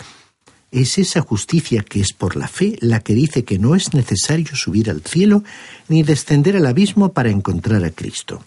Es 0.71 0.97
esa 0.97 1.21
justicia 1.21 1.83
que 1.83 2.01
es 2.01 2.15
por 2.15 2.35
la 2.35 2.49
fe 2.49 2.79
la 2.81 3.01
que 3.01 3.13
dice 3.13 3.45
que 3.45 3.59
no 3.59 3.75
es 3.75 3.93
necesario 3.93 4.57
subir 4.57 4.89
al 4.89 5.03
cielo 5.03 5.45
ni 5.89 6.03
descender 6.03 6.57
al 6.57 6.65
abismo 6.65 7.13
para 7.13 7.29
encontrar 7.29 7.85
a 7.85 7.91
Cristo. 7.91 8.43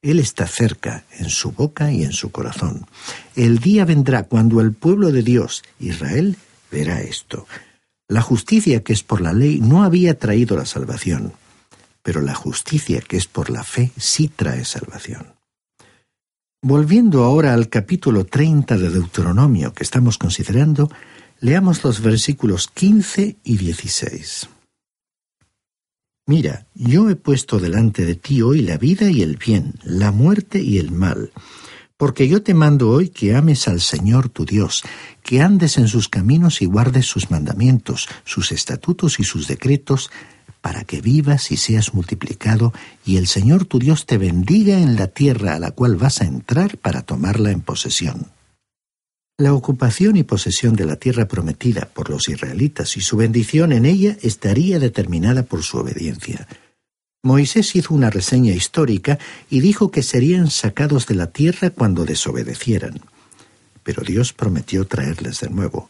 Él 0.00 0.20
está 0.20 0.46
cerca, 0.46 1.04
en 1.18 1.28
su 1.28 1.52
boca 1.52 1.90
y 1.90 2.04
en 2.04 2.12
su 2.12 2.30
corazón. 2.30 2.86
El 3.34 3.58
día 3.58 3.84
vendrá 3.84 4.22
cuando 4.24 4.60
el 4.60 4.72
pueblo 4.72 5.10
de 5.10 5.22
Dios, 5.22 5.64
Israel, 5.80 6.36
verá 6.70 7.00
esto. 7.00 7.46
La 8.08 8.22
justicia 8.22 8.82
que 8.84 8.92
es 8.92 9.02
por 9.02 9.20
la 9.20 9.32
ley 9.32 9.60
no 9.60 9.82
había 9.82 10.18
traído 10.18 10.56
la 10.56 10.66
salvación, 10.66 11.32
pero 12.02 12.20
la 12.20 12.34
justicia 12.34 13.00
que 13.00 13.16
es 13.16 13.26
por 13.26 13.50
la 13.50 13.64
fe 13.64 13.90
sí 13.96 14.28
trae 14.28 14.64
salvación. 14.64 15.34
Volviendo 16.62 17.24
ahora 17.24 17.54
al 17.54 17.68
capítulo 17.68 18.24
30 18.24 18.78
de 18.78 18.90
Deuteronomio 18.90 19.72
que 19.72 19.82
estamos 19.82 20.16
considerando, 20.16 20.90
leamos 21.40 21.84
los 21.84 22.00
versículos 22.00 22.68
15 22.68 23.36
y 23.44 23.56
16. 23.56 24.48
Mira, 26.28 26.66
yo 26.74 27.08
he 27.08 27.16
puesto 27.16 27.58
delante 27.58 28.04
de 28.04 28.14
ti 28.14 28.42
hoy 28.42 28.60
la 28.60 28.76
vida 28.76 29.10
y 29.10 29.22
el 29.22 29.38
bien, 29.38 29.76
la 29.82 30.12
muerte 30.12 30.60
y 30.60 30.76
el 30.76 30.90
mal. 30.90 31.32
Porque 31.96 32.28
yo 32.28 32.42
te 32.42 32.52
mando 32.52 32.90
hoy 32.90 33.08
que 33.08 33.34
ames 33.34 33.66
al 33.66 33.80
Señor 33.80 34.28
tu 34.28 34.44
Dios, 34.44 34.82
que 35.22 35.40
andes 35.40 35.78
en 35.78 35.88
sus 35.88 36.10
caminos 36.10 36.60
y 36.60 36.66
guardes 36.66 37.06
sus 37.06 37.30
mandamientos, 37.30 38.10
sus 38.26 38.52
estatutos 38.52 39.18
y 39.20 39.24
sus 39.24 39.48
decretos, 39.48 40.10
para 40.60 40.84
que 40.84 41.00
vivas 41.00 41.50
y 41.50 41.56
seas 41.56 41.94
multiplicado, 41.94 42.74
y 43.06 43.16
el 43.16 43.26
Señor 43.26 43.64
tu 43.64 43.78
Dios 43.78 44.04
te 44.04 44.18
bendiga 44.18 44.78
en 44.80 44.96
la 44.96 45.06
tierra 45.06 45.54
a 45.54 45.58
la 45.58 45.70
cual 45.70 45.96
vas 45.96 46.20
a 46.20 46.26
entrar 46.26 46.76
para 46.76 47.00
tomarla 47.00 47.52
en 47.52 47.62
posesión. 47.62 48.37
La 49.40 49.54
ocupación 49.54 50.16
y 50.16 50.24
posesión 50.24 50.74
de 50.74 50.84
la 50.84 50.96
tierra 50.96 51.28
prometida 51.28 51.88
por 51.94 52.10
los 52.10 52.28
israelitas 52.28 52.96
y 52.96 53.00
su 53.00 53.16
bendición 53.16 53.70
en 53.70 53.86
ella 53.86 54.16
estaría 54.20 54.80
determinada 54.80 55.44
por 55.44 55.62
su 55.62 55.78
obediencia. 55.78 56.48
Moisés 57.22 57.76
hizo 57.76 57.94
una 57.94 58.10
reseña 58.10 58.52
histórica 58.52 59.20
y 59.48 59.60
dijo 59.60 59.92
que 59.92 60.02
serían 60.02 60.50
sacados 60.50 61.06
de 61.06 61.14
la 61.14 61.28
tierra 61.28 61.70
cuando 61.70 62.04
desobedecieran. 62.04 63.00
Pero 63.84 64.02
Dios 64.02 64.32
prometió 64.32 64.88
traerles 64.88 65.38
de 65.38 65.50
nuevo. 65.50 65.88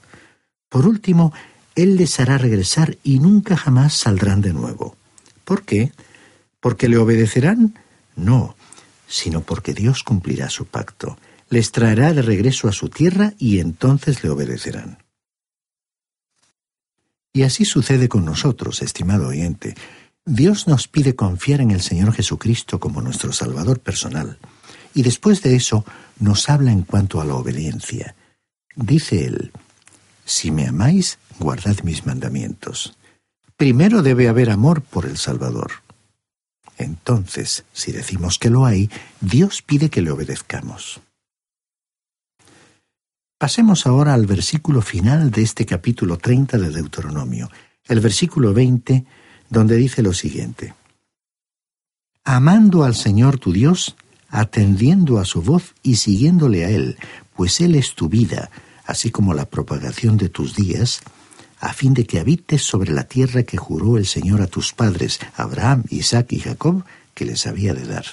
Por 0.69 0.87
último, 0.87 1.33
Él 1.75 1.97
les 1.97 2.21
hará 2.21 2.37
regresar 2.37 2.99
y 3.03 3.19
nunca 3.19 3.57
jamás 3.57 3.95
saldrán 3.95 4.43
de 4.43 4.53
nuevo. 4.53 4.95
¿Por 5.47 5.63
qué? 5.63 5.93
¿Porque 6.61 6.87
le 6.87 6.99
obedecerán? 6.99 7.79
No, 8.15 8.57
sino 9.07 9.41
porque 9.41 9.73
Dios 9.73 10.03
cumplirá 10.03 10.51
su 10.51 10.67
pacto 10.67 11.17
les 11.51 11.73
traerá 11.73 12.13
de 12.13 12.23
regreso 12.23 12.69
a 12.69 12.73
su 12.73 12.89
tierra 12.89 13.35
y 13.39 13.61
entonces 13.61 14.23
le 14.23 14.31
obedecerán. 14.31 14.99
Y 17.33 17.43
así 17.43 17.65
sucede 17.65 18.09
con 18.09 18.25
nosotros, 18.25 18.83
estimado 18.83 19.29
oyente. 19.29 19.75
Dios 20.25 20.67
nos 20.67 20.89
pide 20.89 21.15
confiar 21.15 21.61
en 21.61 21.71
el 21.71 21.81
Señor 21.81 22.13
Jesucristo 22.13 22.81
como 22.81 23.01
nuestro 23.01 23.33
Salvador 23.33 23.81
personal, 23.81 24.39
y 24.95 25.03
después 25.03 25.43
de 25.43 25.57
eso 25.57 25.85
nos 26.19 26.49
habla 26.49 26.73
en 26.73 26.83
cuanto 26.83 27.21
a 27.21 27.25
la 27.25 27.35
obediencia. 27.35 28.15
Dice 28.75 29.25
Él, 29.25 29.53
Si 30.25 30.51
me 30.51 30.67
amáis, 30.67 31.19
guardad 31.39 31.77
mis 31.85 32.05
mandamientos. 32.05 32.97
Primero 33.57 34.03
debe 34.03 34.29
haber 34.29 34.51
amor 34.51 34.83
por 34.83 35.07
el 35.07 35.17
Salvador. 35.17 35.71
Entonces, 36.77 37.65
si 37.73 37.93
decimos 37.93 38.39
que 38.39 38.51
lo 38.51 38.67
hay, 38.67 38.91
Dios 39.21 39.63
pide 39.63 39.89
que 39.91 40.03
le 40.03 40.11
obedezcamos. 40.11 41.01
Pasemos 43.39 43.87
ahora 43.87 44.15
al 44.15 44.27
versículo 44.27 44.83
final 44.83 45.31
de 45.31 45.43
este 45.43 45.65
capítulo 45.65 46.19
30 46.19 46.59
de 46.59 46.71
Deuteronomio, 46.71 47.49
el 47.85 48.01
versículo 48.01 48.53
20, 48.53 49.05
donde 49.49 49.77
dice 49.77 50.03
lo 50.03 50.13
siguiente. 50.13 50.75
Amando 52.25 52.83
al 52.83 52.97
Señor 52.97 53.39
tu 53.39 53.53
Dios, 53.53 53.95
atendiendo 54.29 55.21
a 55.21 55.25
su 55.25 55.41
voz 55.41 55.77
y 55.85 55.97
siguiéndole 55.97 56.65
a 56.65 56.71
Él, 56.71 56.99
pues 57.37 57.61
Él 57.61 57.77
es 57.77 57.95
tu 57.95 58.09
vida, 58.09 58.51
así 58.85 59.13
como 59.13 59.35
la 59.35 59.45
propagación 59.45 60.17
de 60.17 60.31
tus 60.31 60.57
días, 60.57 61.01
a 61.61 61.73
fin 61.73 61.95
de 61.95 62.07
que 62.07 62.19
habites 62.19 62.63
sobre 62.63 62.93
la 62.93 63.05
tierra 63.05 63.45
que 63.45 63.57
juró 63.57 63.99
el 63.99 64.07
Señor 64.07 64.43
a 64.43 64.49
tus 64.49 64.73
padres, 64.73 65.21
Abraham, 65.37 65.85
Isaac 65.91 66.33
y 66.33 66.41
Jacob, 66.41 66.85
que 67.15 67.25
les 67.25 67.47
había 67.47 67.73
de 67.73 67.87
dar. 67.87 68.05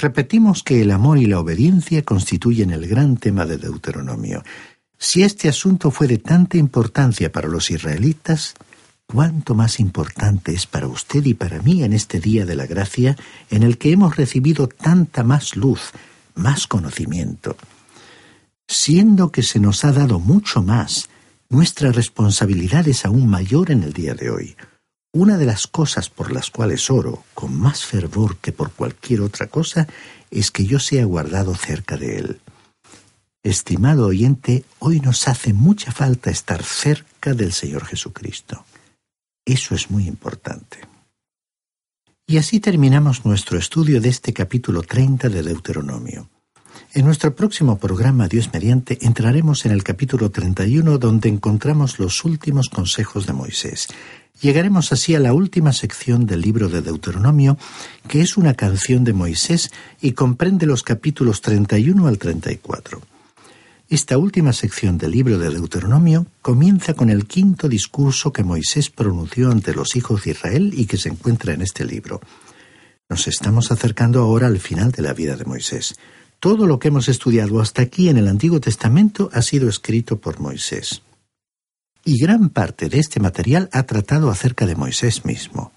Repetimos 0.00 0.62
que 0.62 0.80
el 0.80 0.92
amor 0.92 1.18
y 1.18 1.26
la 1.26 1.40
obediencia 1.40 2.02
constituyen 2.02 2.70
el 2.70 2.86
gran 2.86 3.18
tema 3.18 3.44
de 3.44 3.58
Deuteronomio. 3.58 4.42
Si 4.98 5.22
este 5.22 5.46
asunto 5.46 5.90
fue 5.90 6.06
de 6.06 6.16
tanta 6.16 6.56
importancia 6.56 7.30
para 7.30 7.48
los 7.48 7.70
israelitas, 7.70 8.54
cuánto 9.06 9.54
más 9.54 9.78
importante 9.78 10.54
es 10.54 10.66
para 10.66 10.86
usted 10.86 11.22
y 11.26 11.34
para 11.34 11.60
mí 11.60 11.84
en 11.84 11.92
este 11.92 12.18
día 12.18 12.46
de 12.46 12.56
la 12.56 12.64
gracia 12.64 13.14
en 13.50 13.62
el 13.62 13.76
que 13.76 13.92
hemos 13.92 14.16
recibido 14.16 14.68
tanta 14.68 15.22
más 15.22 15.54
luz, 15.54 15.90
más 16.34 16.66
conocimiento. 16.66 17.58
Siendo 18.66 19.30
que 19.30 19.42
se 19.42 19.60
nos 19.60 19.84
ha 19.84 19.92
dado 19.92 20.18
mucho 20.18 20.62
más, 20.62 21.10
nuestra 21.50 21.92
responsabilidad 21.92 22.88
es 22.88 23.04
aún 23.04 23.28
mayor 23.28 23.70
en 23.70 23.82
el 23.82 23.92
día 23.92 24.14
de 24.14 24.30
hoy. 24.30 24.56
Una 25.12 25.38
de 25.38 25.44
las 25.44 25.66
cosas 25.66 26.08
por 26.08 26.30
las 26.30 26.50
cuales 26.50 26.88
oro 26.88 27.24
con 27.34 27.58
más 27.58 27.84
fervor 27.84 28.36
que 28.36 28.52
por 28.52 28.70
cualquier 28.70 29.22
otra 29.22 29.48
cosa 29.48 29.88
es 30.30 30.52
que 30.52 30.64
yo 30.64 30.78
sea 30.78 31.04
guardado 31.04 31.56
cerca 31.56 31.96
de 31.96 32.18
Él. 32.18 32.40
Estimado 33.42 34.06
oyente, 34.06 34.64
hoy 34.78 35.00
nos 35.00 35.26
hace 35.26 35.52
mucha 35.52 35.90
falta 35.90 36.30
estar 36.30 36.62
cerca 36.62 37.34
del 37.34 37.52
Señor 37.52 37.86
Jesucristo. 37.86 38.64
Eso 39.44 39.74
es 39.74 39.90
muy 39.90 40.06
importante. 40.06 40.78
Y 42.24 42.36
así 42.36 42.60
terminamos 42.60 43.24
nuestro 43.24 43.58
estudio 43.58 44.00
de 44.00 44.10
este 44.10 44.32
capítulo 44.32 44.82
30 44.82 45.28
de 45.28 45.42
Deuteronomio. 45.42 46.28
En 46.92 47.04
nuestro 47.04 47.34
próximo 47.34 47.78
programa, 47.78 48.28
Dios 48.28 48.50
mediante, 48.52 48.98
entraremos 49.02 49.64
en 49.64 49.72
el 49.72 49.84
capítulo 49.84 50.30
31 50.30 50.98
donde 50.98 51.28
encontramos 51.28 51.98
los 51.98 52.24
últimos 52.24 52.68
consejos 52.68 53.26
de 53.26 53.32
Moisés. 53.32 53.88
Llegaremos 54.40 54.90
así 54.90 55.14
a 55.14 55.20
la 55.20 55.32
última 55.34 55.72
sección 55.72 56.26
del 56.26 56.40
libro 56.40 56.68
de 56.68 56.82
Deuteronomio, 56.82 57.58
que 58.08 58.22
es 58.22 58.36
una 58.36 58.54
canción 58.54 59.04
de 59.04 59.12
Moisés 59.12 59.70
y 60.00 60.12
comprende 60.12 60.66
los 60.66 60.82
capítulos 60.82 61.42
31 61.42 62.06
al 62.06 62.18
34. 62.18 63.00
Esta 63.90 64.18
última 64.18 64.52
sección 64.52 64.98
del 64.98 65.10
libro 65.10 65.36
de 65.38 65.50
Deuteronomio 65.50 66.26
comienza 66.42 66.94
con 66.94 67.10
el 67.10 67.26
quinto 67.26 67.68
discurso 67.68 68.32
que 68.32 68.44
Moisés 68.44 68.88
pronunció 68.88 69.50
ante 69.50 69.74
los 69.74 69.96
hijos 69.96 70.24
de 70.24 70.30
Israel 70.30 70.72
y 70.74 70.86
que 70.86 70.96
se 70.96 71.08
encuentra 71.08 71.52
en 71.52 71.62
este 71.62 71.84
libro. 71.84 72.20
Nos 73.08 73.26
estamos 73.26 73.72
acercando 73.72 74.20
ahora 74.20 74.46
al 74.46 74.60
final 74.60 74.92
de 74.92 75.02
la 75.02 75.12
vida 75.12 75.34
de 75.34 75.44
Moisés. 75.44 75.96
Todo 76.40 76.66
lo 76.66 76.78
que 76.78 76.88
hemos 76.88 77.10
estudiado 77.10 77.60
hasta 77.60 77.82
aquí 77.82 78.08
en 78.08 78.16
el 78.16 78.26
Antiguo 78.26 78.60
Testamento 78.60 79.28
ha 79.34 79.42
sido 79.42 79.68
escrito 79.68 80.18
por 80.20 80.40
Moisés. 80.40 81.02
Y 82.02 82.18
gran 82.18 82.48
parte 82.48 82.88
de 82.88 82.98
este 82.98 83.20
material 83.20 83.68
ha 83.72 83.82
tratado 83.82 84.30
acerca 84.30 84.64
de 84.64 84.74
Moisés 84.74 85.26
mismo. 85.26 85.70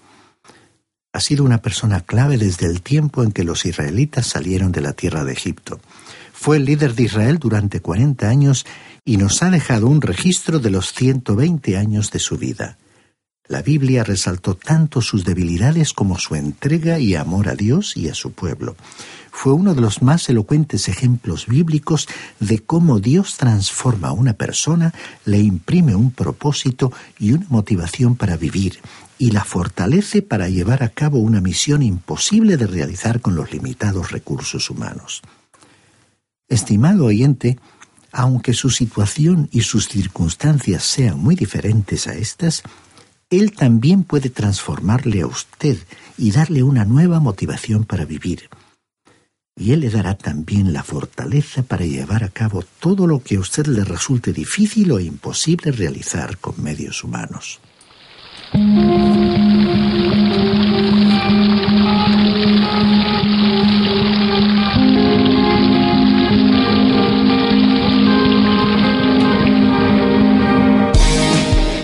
Ha 1.12 1.20
sido 1.20 1.44
una 1.44 1.58
persona 1.58 2.00
clave 2.00 2.38
desde 2.38 2.66
el 2.66 2.80
tiempo 2.80 3.22
en 3.22 3.32
que 3.32 3.44
los 3.44 3.66
israelitas 3.66 4.26
salieron 4.26 4.72
de 4.72 4.80
la 4.80 4.94
tierra 4.94 5.22
de 5.22 5.34
Egipto. 5.34 5.80
Fue 6.32 6.56
el 6.56 6.64
líder 6.64 6.94
de 6.94 7.02
Israel 7.02 7.38
durante 7.38 7.80
40 7.80 8.26
años 8.26 8.64
y 9.04 9.18
nos 9.18 9.42
ha 9.42 9.50
dejado 9.50 9.86
un 9.86 10.00
registro 10.00 10.60
de 10.60 10.70
los 10.70 10.94
120 10.94 11.76
años 11.76 12.10
de 12.10 12.18
su 12.20 12.38
vida. 12.38 12.78
La 13.46 13.60
Biblia 13.60 14.02
resaltó 14.02 14.56
tanto 14.56 15.02
sus 15.02 15.26
debilidades 15.26 15.92
como 15.92 16.18
su 16.18 16.34
entrega 16.34 16.98
y 16.98 17.14
amor 17.14 17.50
a 17.50 17.54
Dios 17.54 17.94
y 17.94 18.08
a 18.08 18.14
su 18.14 18.32
pueblo. 18.32 18.74
Fue 19.36 19.52
uno 19.52 19.74
de 19.74 19.80
los 19.80 20.00
más 20.00 20.30
elocuentes 20.30 20.88
ejemplos 20.88 21.46
bíblicos 21.46 22.08
de 22.38 22.60
cómo 22.60 23.00
Dios 23.00 23.36
transforma 23.36 24.08
a 24.08 24.12
una 24.12 24.34
persona, 24.34 24.94
le 25.26 25.38
imprime 25.40 25.94
un 25.96 26.12
propósito 26.12 26.92
y 27.18 27.32
una 27.32 27.44
motivación 27.50 28.14
para 28.14 28.36
vivir, 28.38 28.78
y 29.18 29.32
la 29.32 29.44
fortalece 29.44 30.22
para 30.22 30.48
llevar 30.48 30.82
a 30.82 30.88
cabo 30.88 31.18
una 31.18 31.40
misión 31.42 31.82
imposible 31.82 32.56
de 32.56 32.68
realizar 32.68 33.20
con 33.20 33.34
los 33.34 33.52
limitados 33.52 34.12
recursos 34.12 34.70
humanos. 34.70 35.20
Estimado 36.48 37.04
oyente, 37.04 37.58
aunque 38.12 38.54
su 38.54 38.70
situación 38.70 39.48
y 39.50 39.62
sus 39.62 39.88
circunstancias 39.88 40.84
sean 40.84 41.18
muy 41.18 41.34
diferentes 41.34 42.06
a 42.06 42.14
estas, 42.14 42.62
Él 43.30 43.52
también 43.52 44.04
puede 44.04 44.30
transformarle 44.30 45.22
a 45.22 45.26
usted 45.26 45.76
y 46.16 46.30
darle 46.30 46.62
una 46.62 46.84
nueva 46.84 47.18
motivación 47.18 47.84
para 47.84 48.06
vivir. 48.06 48.48
Y 49.56 49.70
Él 49.70 49.80
le 49.80 49.90
dará 49.90 50.16
también 50.16 50.72
la 50.72 50.82
fortaleza 50.82 51.62
para 51.62 51.86
llevar 51.86 52.24
a 52.24 52.28
cabo 52.28 52.64
todo 52.80 53.06
lo 53.06 53.20
que 53.20 53.36
a 53.36 53.40
usted 53.40 53.66
le 53.66 53.84
resulte 53.84 54.32
difícil 54.32 54.90
o 54.90 54.98
imposible 54.98 55.70
realizar 55.70 56.38
con 56.38 56.60
medios 56.60 57.04
humanos. 57.04 57.60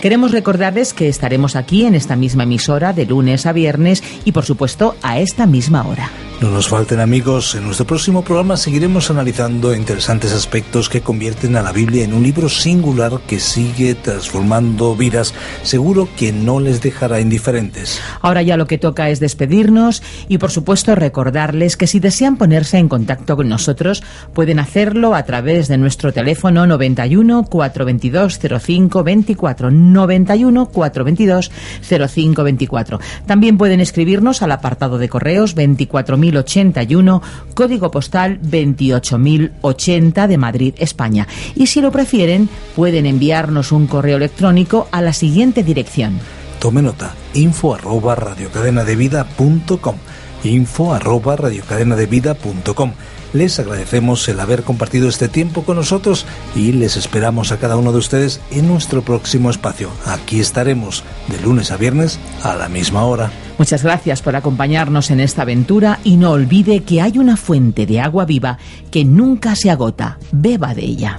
Queremos 0.02 0.32
recordarles 0.32 0.92
que 0.92 1.08
estaremos 1.08 1.54
aquí 1.54 1.84
en 1.84 1.94
esta 1.94 2.16
misma 2.16 2.42
emisora 2.42 2.92
de 2.92 3.06
lunes 3.06 3.46
a 3.46 3.52
viernes 3.52 4.02
y 4.24 4.32
por 4.32 4.44
supuesto 4.44 4.96
a 5.02 5.20
esta 5.20 5.46
misma 5.46 5.86
hora. 5.86 6.10
No 6.40 6.50
nos 6.50 6.68
falten 6.68 7.00
amigos, 7.00 7.54
en 7.54 7.64
nuestro 7.66 7.86
próximo 7.86 8.24
programa 8.24 8.56
seguiremos 8.56 9.10
analizando 9.10 9.74
interesantes 9.74 10.32
aspectos 10.32 10.88
que 10.88 11.02
convierten 11.02 11.54
a 11.54 11.60
la 11.60 11.70
Biblia 11.70 12.02
en 12.02 12.14
un 12.14 12.22
libro 12.22 12.48
singular 12.48 13.20
que 13.26 13.38
sigue 13.38 13.94
transformando 13.94 14.96
vidas, 14.96 15.34
seguro 15.62 16.08
que 16.16 16.32
no 16.32 16.58
les 16.58 16.80
dejará 16.80 17.20
indiferentes. 17.20 18.00
Ahora 18.22 18.40
ya 18.40 18.56
lo 18.56 18.66
que 18.66 18.78
toca 18.78 19.10
es 19.10 19.20
despedirnos 19.20 20.02
y 20.28 20.38
por 20.38 20.50
supuesto 20.50 20.94
recordarles 20.94 21.76
que 21.76 21.86
si 21.86 22.00
desean 22.00 22.38
ponerse 22.38 22.78
en 22.78 22.88
contacto 22.88 23.36
con 23.36 23.50
nosotros 23.50 24.02
pueden 24.32 24.60
hacerlo 24.60 25.14
a 25.14 25.24
través 25.24 25.68
de 25.68 25.76
nuestro 25.76 26.10
teléfono 26.14 26.66
91 26.66 27.44
422 27.44 28.40
05 28.62 29.04
24 29.04 29.70
91 29.70 30.66
422 30.70 31.50
05 31.82 32.44
24. 32.44 33.00
También 33.26 33.58
pueden 33.58 33.80
escribirnos 33.80 34.40
al 34.40 34.52
apartado 34.52 34.96
de 34.96 35.10
correos 35.10 35.54
24000 35.54 36.29
8081, 36.36 37.22
código 37.54 37.90
postal 37.90 38.38
28080 38.42 40.28
de 40.28 40.38
Madrid, 40.38 40.74
España. 40.78 41.26
Y 41.54 41.66
si 41.66 41.80
lo 41.80 41.90
prefieren, 41.90 42.48
pueden 42.76 43.06
enviarnos 43.06 43.72
un 43.72 43.86
correo 43.86 44.16
electrónico 44.16 44.88
a 44.90 45.02
la 45.02 45.12
siguiente 45.12 45.62
dirección. 45.62 46.18
Tome 46.58 46.82
nota, 46.82 47.14
info 47.34 47.74
arroba 47.74 48.14
radiocadenadevida.com 48.14 49.96
info 50.44 50.94
arroba 50.94 51.36
radiocadenadevida.com 51.36 52.92
les 53.32 53.58
agradecemos 53.60 54.28
el 54.28 54.40
haber 54.40 54.62
compartido 54.62 55.08
este 55.08 55.28
tiempo 55.28 55.62
con 55.62 55.76
nosotros 55.76 56.26
y 56.56 56.72
les 56.72 56.96
esperamos 56.96 57.52
a 57.52 57.58
cada 57.58 57.76
uno 57.76 57.92
de 57.92 57.98
ustedes 57.98 58.40
en 58.50 58.66
nuestro 58.66 59.02
próximo 59.02 59.50
espacio. 59.50 59.90
Aquí 60.06 60.40
estaremos 60.40 61.04
de 61.28 61.40
lunes 61.40 61.70
a 61.70 61.76
viernes 61.76 62.18
a 62.42 62.56
la 62.56 62.68
misma 62.68 63.04
hora. 63.04 63.30
Muchas 63.58 63.82
gracias 63.82 64.22
por 64.22 64.36
acompañarnos 64.36 65.10
en 65.10 65.20
esta 65.20 65.42
aventura 65.42 66.00
y 66.02 66.16
no 66.16 66.32
olvide 66.32 66.82
que 66.82 67.00
hay 67.00 67.18
una 67.18 67.36
fuente 67.36 67.86
de 67.86 68.00
agua 68.00 68.24
viva 68.24 68.58
que 68.90 69.04
nunca 69.04 69.54
se 69.54 69.70
agota. 69.70 70.18
Beba 70.32 70.74
de 70.74 70.82
ella. 70.82 71.18